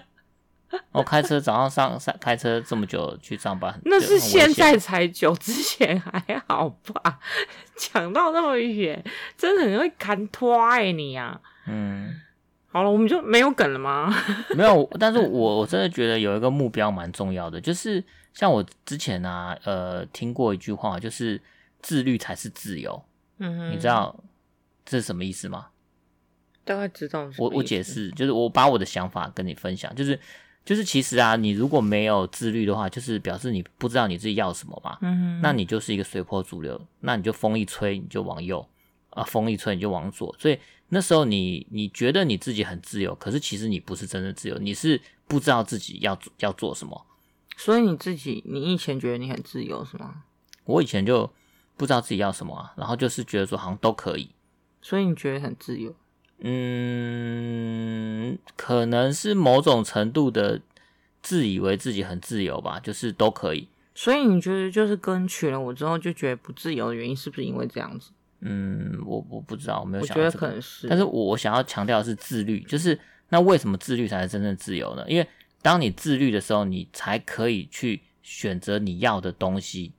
[0.93, 7.21] 我 开车早上上上开车这么久去上班，那是现在才久，之前还好吧？
[7.77, 9.03] 讲到那么远，
[9.39, 11.41] 真的很会砍拖哎你啊！
[11.67, 12.21] 嗯，
[12.77, 14.15] 好了，我们就没有梗了吗？
[14.55, 21.41] 没有，但是我我真的觉得有一个目标蛮重要的，就是像我之前啊，呃，听过一句话，就是
[21.81, 23.03] 自律才是自由。
[23.39, 24.15] 嗯哼，你知道
[24.85, 25.69] 这是什么意思吗？
[26.65, 27.31] 大概知道。
[27.39, 30.21] 我我解释，就是我把我的想法跟你分享，就是。
[30.67, 34.99] 就是其实啊，你如果没有自律的话，就是表示你不知道你自己要什么嘛。
[35.01, 38.69] 嗯哼，那你就是一个随波逐流，那你就风一吹你就往右
[39.11, 40.35] 啊，风一吹你就往左。
[40.41, 47.07] 所以那时候你你觉得你自己很自由，可是其实你不是真的自由，你是不知道自己要要做什么。
[47.57, 50.23] 所以你自己，你以前觉得你很自由是吗？
[50.65, 51.31] 我以前就
[51.77, 54.31] 不知道自己要什么啊，然后就是觉得说好像都可以。
[54.83, 55.95] 所以你觉得很自由？
[56.41, 56.79] 嗯，
[58.57, 60.61] 可能是某种程度的
[61.23, 63.69] 自以为自己很自由吧，就是都可以。
[63.95, 68.11] 所以你觉得就是跟娶了我之后就觉得不自由的原因，是不是因为这样子？
[68.41, 70.89] 嗯，我我不知道，我没有想觉得可能是。
[70.89, 75.05] 但是我想要强调的是自律，就是那为什么自律才是真正自由呢？
[75.09, 75.29] 因为
[75.63, 79.93] 当你自律的时候，你才可以去选择你要的东西，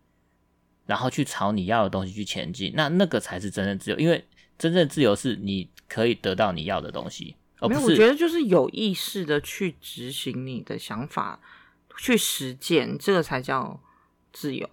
[0.86, 2.74] 然后去朝你要的东西去前进。
[2.76, 4.26] 那那个才是真正自由，因为
[4.58, 5.70] 真正自由是你。
[5.90, 11.40] 可以得到你要的东西，而不是，没有，我觉得就是有意识的去执行你的想法，
[11.98, 13.80] 去实践，这个才叫
[14.34, 14.70] 自由。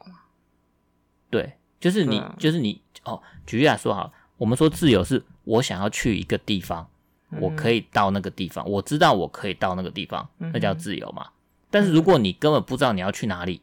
[1.30, 2.82] 对，就是你，啊、就是你。
[3.05, 6.88] 哦，举例来说好，我们说自由是我想要去一个地方，
[7.30, 11.28] 嗯、我可以到那个地方，我知道我可以到那个地方，那叫自由嘛。
[11.70, 13.61] 但是如果你根本不知道你要去哪里，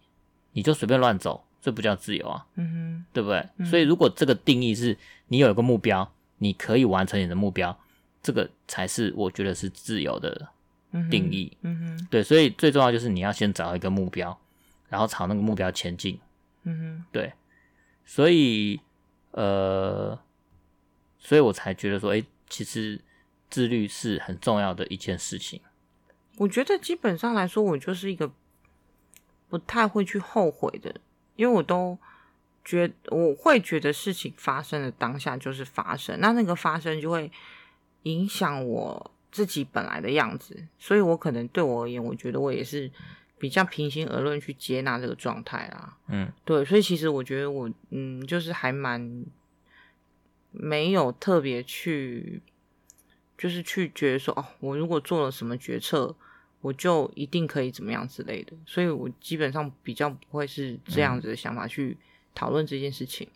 [0.54, 3.48] 你就随便乱走，这不叫自由啊，嗯哼，对不对？
[3.58, 7.78] 嗯、所以如果这个定义是你有一个目标，你可以完成你的目标，
[8.22, 10.50] 这个才是我觉得是自由的
[11.10, 11.56] 定义。
[11.62, 14.38] 嗯哼，嗯哼对，所以最重要就是你要先找一个目标，
[14.89, 16.20] 然后朝那个目标前进。
[16.64, 17.32] 嗯哼，对，
[18.06, 18.80] 所以
[19.32, 20.18] 呃，
[21.18, 23.00] 所以我才觉得说，诶，其实
[23.50, 25.62] 自律是很重要的一件事情。
[26.38, 28.32] 我觉得基本上来说，我就是一个
[29.50, 30.96] 不太会去后悔的，
[31.36, 31.98] 因为我都
[32.64, 37.32] 觉我会觉得事情发生的当下就是发生，那那个发生就会
[38.04, 42.90] 影响我自己本来的样子，所以我可能对我而言，我觉得我也是
[43.42, 45.98] 比较平心而论去接纳这个状态啦。
[46.08, 49.26] 嗯，对，所以其实我觉得我嗯，就是还蛮
[50.52, 52.42] 没有特别去，
[53.36, 56.16] 就是去觉得说哦，我如果做了什么决策。
[56.64, 61.98] 我就一定可以怎么样之类的，所以我基本上比较不会是这样子的想法去
[62.36, 63.28] 讨论这件事情。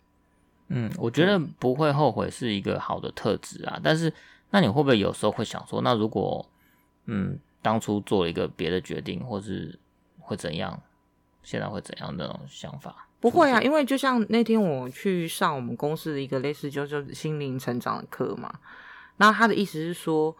[0.68, 3.80] 嗯，我觉得不会后悔是一个好的特质啊。
[3.82, 4.12] 但是，
[4.50, 6.48] 那你会不会有时候会想说，那如果
[7.06, 9.76] 嗯当初做了一个别的决定，或是
[10.26, 10.82] 会怎样？
[11.42, 13.08] 现在会怎样的那种想法？
[13.20, 18.52] 不会啊，因为就像那天我去上我们公司的一个类似就就心灵成长的课嘛，
[19.18, 20.36] 那他的意思是说，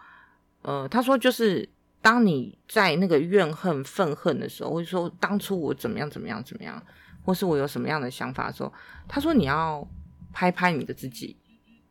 [0.62, 1.68] 呃，他说就是。
[2.03, 6.80] 当你在那个怨恨、愤恨的时候，或者说当初我怎么样、怎么样、怎么样，
[7.24, 8.72] 或是我有什么样的想法的时候，
[9.09, 9.84] 他说你要
[10.32, 11.37] 拍拍你的自己，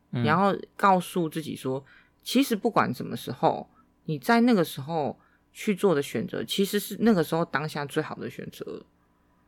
[0.08, 1.84] 你要告诉自己说，
[2.22, 3.68] 其实不管什么时候，
[4.04, 5.18] 你在那个时候
[5.56, 8.82] 去做的选择，其实是那个时候当下最好的选择。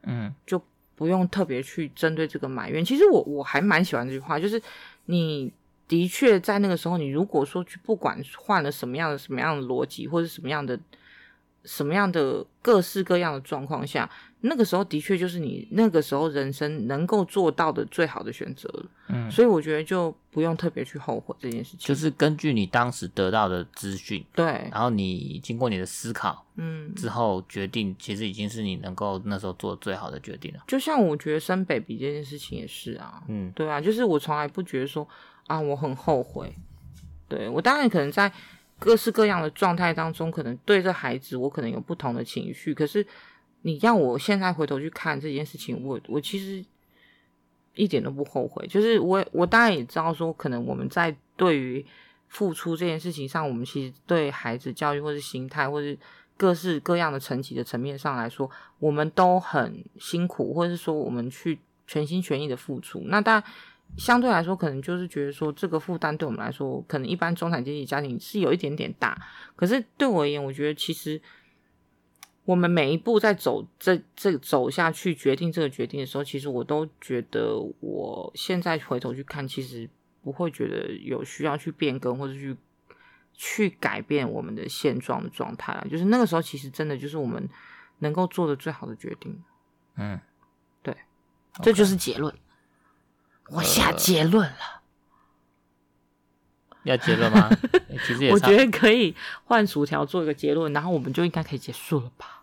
[0.05, 0.59] 嗯，就
[0.95, 2.83] 不用特别去针对这个埋怨。
[2.83, 4.61] 其实我我还蛮喜欢这句话，就是
[5.05, 5.53] 你。
[5.87, 10.79] 的确，在那个时候，你如果说去不管换了什么样的什么样的逻辑，或者什么样的
[11.69, 14.09] 什么样的各式各样的状况下，
[14.41, 18.87] 那个时候的确就是你那个时候人生能够做到的最好的选择了。
[19.09, 21.81] 嗯，所以我觉得就不用特别去后悔这件事情。
[21.81, 30.63] 就是根据你当时得到的资讯，对，然后你经过你的思考，嗯，之后决定，其实已经是你能够那时候做最好的决定了。
[30.67, 35.07] 就像我觉得生 baby 这件事情也是啊，嗯，对啊，就是我从来不觉得说。
[35.49, 36.55] 啊，我很后悔。
[37.27, 38.31] 对，我当然可能在
[38.79, 42.73] 各式各样的状态当中，可能对这孩子，我可能有不同的情绪。
[42.73, 43.05] 可是
[43.63, 46.65] 你让我现在回头去看这件事情，我我其实
[47.75, 48.67] 一点都不后悔。
[48.67, 51.85] 就是我我当然也知道说，可能我们在对于
[52.29, 55.99] 付出这件事情上，我们其实对孩子教育或是心态，或是
[56.37, 58.49] 各式各样的层级的层面上来说，
[58.79, 63.03] 我们都很辛苦，或者是说我们去全心全意的付出。
[63.07, 63.45] 那当然。
[63.97, 69.21] 相对来说，可能就是觉得说，这个负担对我们来说，可能一般中产阶级家庭是有一点点大。
[69.57, 71.21] 可是对我而言，我觉得其实
[72.45, 79.89] 我们每一步在走这这走下去，决定这个决定的时候，其实我都觉得，我现在回头去看，其实
[80.23, 82.57] 不会觉得有需要去变更或者去
[83.35, 85.87] 去改变我们的现状的状态啊。
[85.91, 87.49] 就是那个时候，其实真的就是我们
[87.99, 89.43] 能够做的最好的决定。
[89.97, 90.21] 嗯，
[90.83, 90.97] 对.
[91.61, 92.33] 这就是结论。
[93.51, 94.57] 我下结论了，
[96.61, 97.49] 呃、要结论吗？
[98.07, 102.43] 其实也我觉得可以换薯条做一个结论，然后我们就应该可以结束了吧？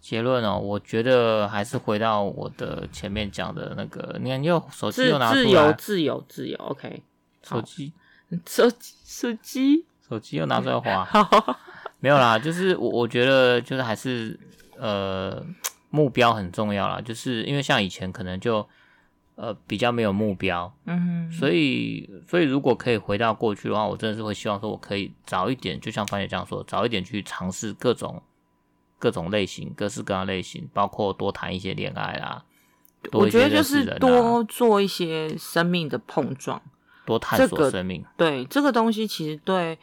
[0.00, 7.02] 结论哦，我觉得还是回到我的前面讲的那个，你看，又手机又拿出来，自由，自由，自由，OK，
[7.42, 7.92] 手机，
[8.46, 11.58] 手机，手机，手机又拿出来滑， 好，
[12.00, 14.38] 没有啦，就是我我觉得就是还是
[14.76, 15.44] 呃
[15.90, 18.68] 目标很重要啦，就是因为像以前可能就。
[19.42, 28.22] 呃，比较没有目标，嗯哼，所以，所以如果可以回到过去的话，我真的是会希望说，我可以早一点，就像番茄这样说，早一点去尝试各种
[29.00, 32.44] 各种类型、各式各样类型，包括多谈一些恋爱啦，
[33.10, 36.62] 多一些认识人啊，我觉得就是多做一些生命的碰撞，
[37.04, 38.00] 多探索生命。
[38.16, 39.76] 这个、对这个东西，其实对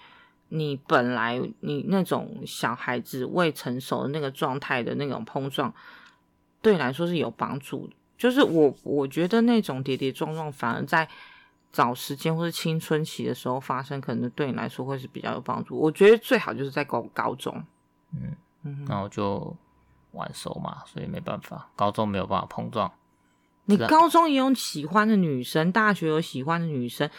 [0.47, 5.73] 你本来你那种小孩子未成熟的那个状态的那种碰撞，
[6.61, 7.93] 对你来说是有帮助的。
[8.19, 11.07] 就是我，我觉得那种跌跌撞撞，反而在
[11.71, 15.79] 早时间或是青春期的时候发生，可能对你来说会是比较有帮助。
[15.79, 17.63] 我觉得最好就是在高高中，
[18.13, 19.55] 嗯嗯，然后就
[20.11, 22.91] 晚熟嘛，所以没办法，高中没有办法碰撞。
[23.63, 27.09] 你高中也有喜欢的女生，大学有喜欢的女生，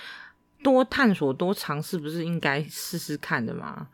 [0.62, 3.88] 多探索、多尝试，不是应该试试看的吗？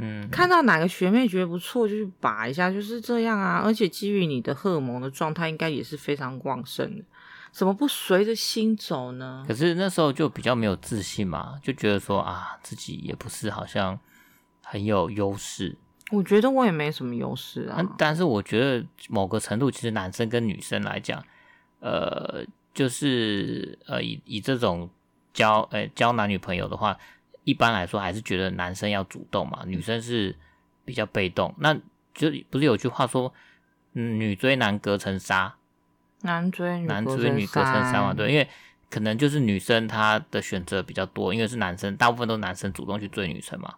[0.00, 3.62] 嗯，看到哪个学妹觉得不错，就去拔一下，就是这样啊。
[3.64, 7.04] 而且基于你的荷尔蒙的状态，应该也是非常旺盛的，
[7.52, 9.44] 怎么不随着心走呢？
[9.46, 13.98] 可是那时候就比较没有自信嘛，就觉得说啊，自己也不是好像
[14.62, 15.76] 很有优势。
[16.10, 17.80] 我觉得我也没什么优势啊。
[17.96, 21.22] 但是我觉得某个程度，其实男生跟女生来讲，
[21.78, 22.44] 呃，
[22.74, 24.90] 就是呃，以以这种
[25.32, 26.98] 交呃交男女朋友的话，
[27.44, 30.36] 一般来说还是觉得男生要主动嘛，女生是
[30.84, 31.54] 比较被动。
[31.58, 31.74] 那
[32.14, 33.32] 就不是有句话说，
[33.94, 35.54] 嗯，女追男隔层纱，
[36.22, 38.14] 男追女男追女隔层纱嘛？
[38.14, 38.48] 对，因为
[38.90, 43.74] 可能就是女生她的选择比较多，因为是男生，大部分都是男生主动去追女生嘛。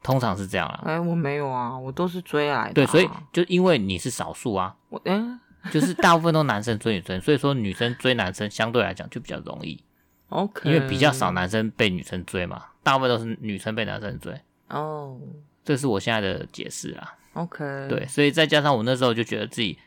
[0.00, 2.72] 通常是这样啊，哎、欸，我没有啊，我都是追来的、啊。
[2.72, 9.82] 对，所以就因为你是少数啊，我嗯，欸、就是大部分都男生追女生，所以说女生追男生相对来讲就比较容易。
[10.28, 14.32] OK，因为比较少男生被女生追嘛，大部分都是女生被男生追。
[14.68, 15.20] 哦，
[15.64, 17.14] 这是我现在的解释啊。
[17.34, 19.78] OK，对，所以再加上我那时候就觉得自己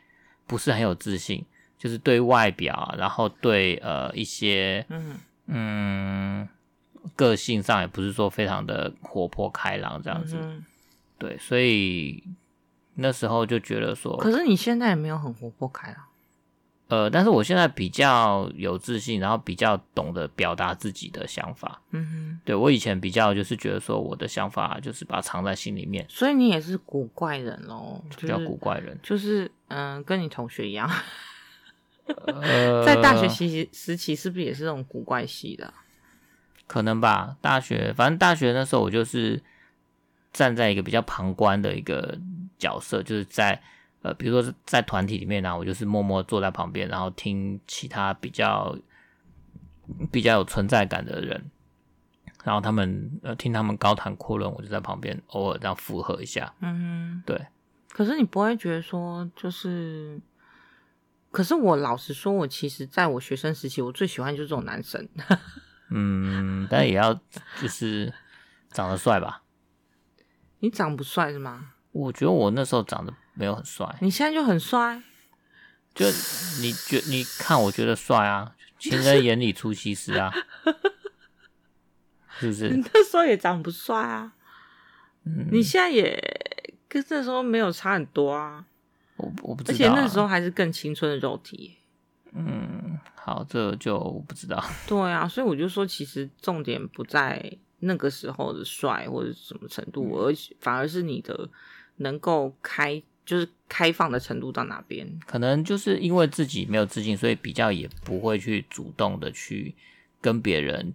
[0.46, 1.44] 不是很有自信，
[1.76, 6.48] 就是对外表，然后对呃一些嗯嗯。
[7.16, 10.64] 个性上也不是说非常的活泼开朗这样子，嗯、
[11.18, 12.22] 对，所以
[12.94, 15.96] 那时候就觉得说，可是你现在也没有很活泼开朗，
[16.92, 30.86] 呃，但是我现在比较有自信，然后比较懂得表达自己的想法，嗯哼，对，我以前比较就是觉得说我的想法就是把它藏在心里面，所以你也是古怪人哦，比较古怪人，就是嗯、呃，跟你同学一样，
[32.26, 35.72] 呃、 在大学时时期是不是也是这种古怪系的？
[36.66, 39.42] 可能吧，大学反正大学那时候我就是
[40.30, 42.18] 站在一个比较旁观的一个
[42.58, 43.62] 角色，就是在
[44.02, 48.76] 呃，比如说在团体里面呢、啊，我就是默默坐在旁边，然后听其他比较
[50.10, 51.50] 比较有存在感的人，
[52.44, 56.52] 然后他们呃听他们高谈阔论，我就在旁边偶尔这样附和一下。
[56.60, 57.46] 嗯，对。
[57.90, 60.18] 可是你不会觉得说就是，
[61.30, 65.06] 可是我老实说，我其实在我学生时期，我最喜欢就是这种男生。
[65.94, 67.12] 嗯，但也要
[67.60, 68.12] 就是
[68.70, 69.42] 长得帅吧？
[70.60, 71.74] 你长不帅是吗？
[71.92, 73.96] 我觉得我那时候长得没有很帅。
[74.00, 75.02] 你现在就很帅，
[75.94, 76.06] 就
[76.60, 80.32] 你觉你看我觉得帅啊，情人眼里出西施啊，
[82.38, 82.68] 是不是？
[82.70, 84.32] 你那时候也长不帅啊，
[85.24, 86.18] 嗯，你现在也
[86.88, 88.64] 跟那时候没有差很多啊。
[89.16, 91.78] 我我不知道，而且那时候还是更青春的肉体。
[92.32, 92.98] 嗯。
[93.24, 94.60] 好，这就我不知道。
[94.84, 101.48] 对啊，所以我就说，其实重点不在那个时候的帅或者什么程度，嗯、而反而是你的
[101.98, 105.06] 能够开，就是开放的程度到哪边。
[105.26, 109.74] 可能就是因为自己没有自信，所以比较也不会去主动的去
[110.20, 110.94] 跟别人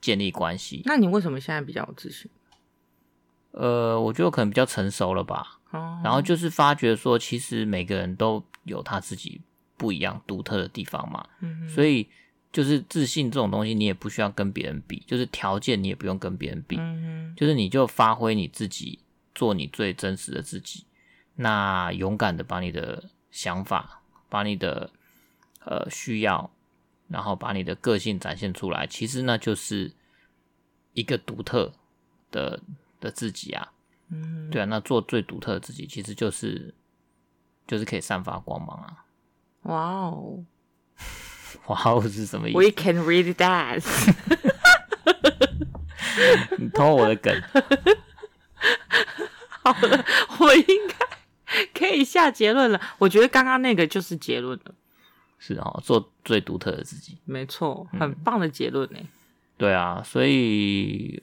[0.00, 0.82] 建立关系。
[0.84, 2.30] 那你为什么现在比较有自信？
[3.52, 5.58] 呃，我觉得可能比较成熟了吧。
[5.70, 6.00] 哦。
[6.04, 9.40] 然后就是发觉说，其实每个人都有他自己。
[9.78, 12.04] 不一样、独特的地方嘛，嗯、哼所以
[12.50, 18.98] 就是自信这种东西，你也不需要跟别人比，就是条件你也不用跟别人比，嗯、哼就是你就发挥你自己，
[19.36, 20.82] 做你最真实的自己，
[21.40, 24.90] 那勇敢的把你的想法、把你的
[25.64, 26.50] 呃需要，
[27.06, 29.92] 然后把你的个性展现出来，其实那就是
[30.94, 31.72] 一个独特
[32.32, 32.58] 的
[33.00, 33.70] 的自己啊，
[34.08, 36.74] 嗯，对啊，那做最独特的自己，其实就是
[37.68, 39.04] 就是可以散发光芒啊。
[39.62, 40.44] 哇哦！
[41.68, 43.84] 哇哦是什么意思？We can read that。
[46.58, 47.40] 你偷我的梗。
[49.62, 50.04] 好了，
[50.40, 50.96] 我应该
[51.74, 52.80] 可以下结论了。
[52.98, 54.74] 我觉得刚刚那个就是结论了。
[55.38, 57.16] 是哦，做最独特的自己。
[57.24, 59.08] 没错，很棒的结论呢、嗯。
[59.56, 61.22] 对啊，所以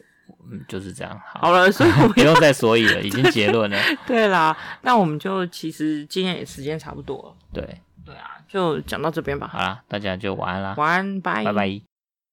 [0.50, 1.22] 嗯就是这样。
[1.26, 3.78] 好，好了，所以 不用再所以了，已经结论了。
[4.08, 7.36] 对啦，那我们就其实今天也时间差不多了。
[7.54, 7.82] 对。
[8.06, 9.48] 对啊，就讲到这边吧。
[9.48, 10.76] 好啦，大家就晚安啦。
[10.78, 11.95] 晚安，拜拜拜。